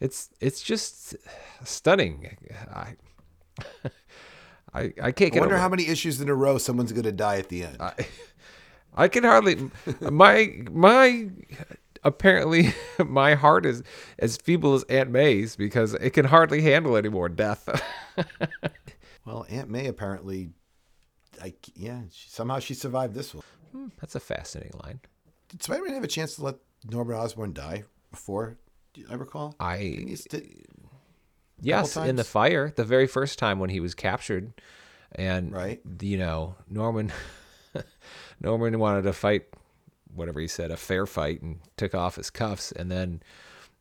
It's 0.00 0.30
it's 0.40 0.62
just 0.62 1.16
stunning. 1.64 2.36
I 2.72 2.94
I, 4.74 4.92
I 5.02 5.12
can't 5.12 5.34
I 5.36 5.40
wonder 5.40 5.54
over 5.56 5.58
how 5.58 5.68
many 5.68 5.88
issues 5.88 6.20
in 6.20 6.28
a 6.30 6.34
row 6.34 6.56
someone's 6.56 6.92
going 6.92 7.02
to 7.04 7.12
die 7.12 7.36
at 7.36 7.48
the 7.50 7.64
end. 7.64 7.76
I, 7.80 7.92
I 8.94 9.08
can 9.08 9.24
hardly 9.24 9.70
my 10.00 10.62
my 10.70 11.28
apparently 12.04 12.74
my 12.98 13.34
heart 13.34 13.64
is 13.66 13.82
as 14.18 14.36
feeble 14.36 14.74
as 14.74 14.82
Aunt 14.84 15.10
May's 15.10 15.56
because 15.56 15.94
it 15.94 16.10
can 16.10 16.26
hardly 16.26 16.62
handle 16.62 16.96
any 16.96 17.08
more 17.08 17.28
death. 17.28 17.68
Well, 19.24 19.46
Aunt 19.48 19.70
May 19.70 19.86
apparently, 19.86 20.50
I 21.40 21.54
yeah, 21.76 22.00
she, 22.10 22.28
somehow 22.28 22.58
she 22.58 22.74
survived 22.74 23.14
this 23.14 23.32
one. 23.32 23.44
Hmm, 23.70 23.86
that's 24.00 24.16
a 24.16 24.20
fascinating 24.20 24.78
line. 24.82 24.98
Did 25.48 25.62
Spider-Man 25.62 25.94
have 25.94 26.02
a 26.02 26.08
chance 26.08 26.34
to 26.36 26.42
let 26.44 26.56
Norman 26.90 27.16
Osborn 27.16 27.52
die 27.52 27.84
before? 28.10 28.58
Do 28.94 29.04
I 29.08 29.14
recall? 29.14 29.54
I 29.60 30.16
yes, 31.60 31.96
in 31.96 32.16
the 32.16 32.24
fire, 32.24 32.72
the 32.74 32.82
very 32.84 33.06
first 33.06 33.38
time 33.38 33.60
when 33.60 33.70
he 33.70 33.78
was 33.78 33.94
captured, 33.94 34.52
and 35.12 35.52
Right. 35.52 35.80
you 36.00 36.18
know 36.18 36.56
Norman 36.68 37.12
Norman 38.40 38.78
wanted 38.80 39.02
to 39.02 39.12
fight 39.12 39.44
whatever 40.14 40.40
he 40.40 40.48
said 40.48 40.70
a 40.70 40.76
fair 40.76 41.06
fight 41.06 41.42
and 41.42 41.60
took 41.76 41.94
off 41.94 42.16
his 42.16 42.30
cuffs, 42.30 42.72
and 42.72 42.90
then 42.90 43.22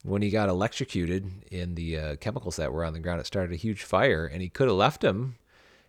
when 0.04 0.22
he 0.22 0.30
got 0.30 0.50
electrocuted 0.50 1.30
in 1.52 1.76
the 1.76 1.98
uh, 1.98 2.15
chemicals 2.15 2.56
that 2.56 2.74
were 2.74 2.84
on 2.84 2.94
the 2.94 3.00
ground, 3.00 3.20
it 3.20 3.28
started 3.28 3.54
a 3.54 3.58
huge 3.58 3.84
fire, 3.84 4.26
and 4.26 4.41
he 4.41 4.50
could 4.50 4.67
have 4.67 4.78
left 4.78 5.04
him. 5.04 5.36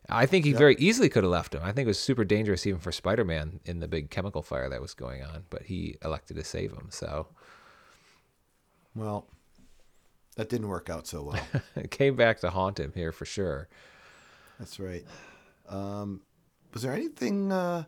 I 0.09 0.27
think 0.27 0.45
he 0.45 0.53
very 0.53 0.75
easily 0.79 1.09
could 1.09 1.23
have 1.23 1.31
left 1.31 1.55
him. 1.55 1.63
I 1.63 1.73
think 1.73 1.87
it 1.87 1.89
was 1.89 1.99
super 1.99 2.25
dangerous 2.25 2.67
even 2.67 2.81
for 2.81 2.93
Spider-Man 2.93 3.61
in 3.65 3.81
the 3.81 3.89
big 3.89 4.11
chemical 4.11 4.43
fire 4.43 4.69
that 4.69 4.83
was 4.83 4.95
going 4.95 5.23
on, 5.23 5.45
but 5.49 5.63
he 5.63 5.97
elected 6.05 6.37
to 6.37 6.45
save 6.45 6.73
him. 6.73 6.89
So 6.91 7.29
well, 8.95 9.27
that 10.37 10.49
didn't 10.49 10.69
work 10.69 10.91
out 10.91 11.07
so 11.07 11.23
well. 11.23 11.43
it 11.77 11.91
came 11.91 12.17
back 12.17 12.41
to 12.41 12.51
haunt 12.51 12.81
him 12.81 12.93
here 12.95 13.13
for 13.13 13.25
sure. 13.25 13.69
That's 14.59 14.79
right. 14.79 15.05
Um, 15.69 16.23
was 16.73 16.83
there 16.83 16.93
anything 16.93 17.53
uh, 17.53 17.85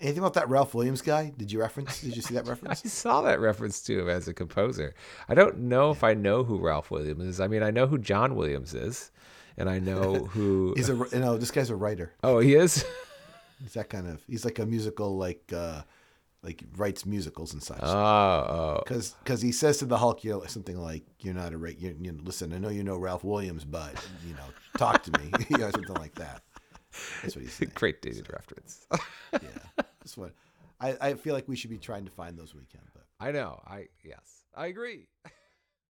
anything 0.00 0.18
about 0.18 0.34
that 0.34 0.48
Ralph 0.48 0.74
Williams 0.74 1.02
guy? 1.02 1.32
Did 1.36 1.50
you 1.52 1.60
reference? 1.60 2.00
Did 2.00 2.16
you 2.16 2.22
see 2.22 2.34
that 2.34 2.46
reference? 2.48 2.82
I 2.84 2.88
saw 2.88 3.22
that 3.22 3.40
reference 3.40 3.80
to 3.82 4.00
him 4.00 4.08
as 4.08 4.28
a 4.28 4.34
composer. 4.34 4.94
I 5.28 5.34
don't 5.34 5.58
know 5.58 5.90
if 5.90 6.04
I 6.04 6.14
know 6.14 6.44
who 6.44 6.58
Ralph 6.58 6.90
Williams 6.90 7.24
is. 7.24 7.40
I 7.40 7.48
mean, 7.48 7.62
I 7.62 7.70
know 7.70 7.86
who 7.86 7.98
John 7.98 8.34
Williams 8.36 8.74
is, 8.74 9.10
and 9.56 9.68
I 9.68 9.78
know 9.78 10.14
who. 10.30 10.74
He's 10.76 10.88
a 10.88 10.94
you 10.94 11.18
know 11.20 11.36
this 11.36 11.50
guy's 11.50 11.70
a 11.70 11.76
writer. 11.76 12.12
oh, 12.22 12.38
he 12.38 12.54
is. 12.54 12.84
He's 13.60 13.72
that 13.72 13.88
kind 13.90 14.06
of. 14.06 14.22
He's 14.28 14.44
like 14.44 14.60
a 14.60 14.66
musical 14.66 15.16
like 15.16 15.52
uh, 15.52 15.82
like 16.44 16.62
writes 16.76 17.04
musicals 17.04 17.52
and 17.54 17.60
such. 17.60 17.80
Oh, 17.82 17.88
oh, 17.90 18.82
Because 18.86 19.42
he 19.42 19.50
says 19.50 19.78
to 19.78 19.84
the 19.84 19.98
Hulk, 19.98 20.22
you 20.22 20.30
know, 20.30 20.44
something 20.46 20.76
like, 20.76 21.02
"You're 21.18 21.34
not 21.34 21.52
a 21.52 21.58
right. 21.58 21.76
You, 21.76 21.96
you 22.00 22.12
know, 22.12 22.20
listen. 22.22 22.52
I 22.54 22.58
know 22.58 22.68
you 22.68 22.84
know 22.84 22.96
Ralph 22.96 23.24
Williams, 23.24 23.64
but 23.64 23.92
you 24.24 24.34
know, 24.34 24.44
talk 24.76 25.02
to 25.02 25.20
me." 25.20 25.32
you 25.50 25.58
know, 25.58 25.72
something 25.72 25.96
like 25.96 26.14
that. 26.14 26.42
That's 27.22 27.34
what 27.34 27.42
he's 27.44 27.52
saying. 27.54 27.72
great 27.74 28.00
dated 28.00 28.30
reference. 28.32 28.86
Yeah, 29.32 29.82
that's 30.08 30.16
what 30.16 30.32
I, 30.80 31.10
I 31.10 31.14
feel 31.14 31.34
like 31.34 31.46
we 31.48 31.56
should 31.56 31.70
be 31.70 31.76
trying 31.78 32.04
to 32.06 32.10
find 32.10 32.38
those 32.38 32.54
weekend. 32.54 32.84
But 32.94 33.04
I 33.20 33.30
know. 33.30 33.60
I 33.66 33.88
yes, 34.02 34.44
I 34.54 34.66
agree. 34.66 35.08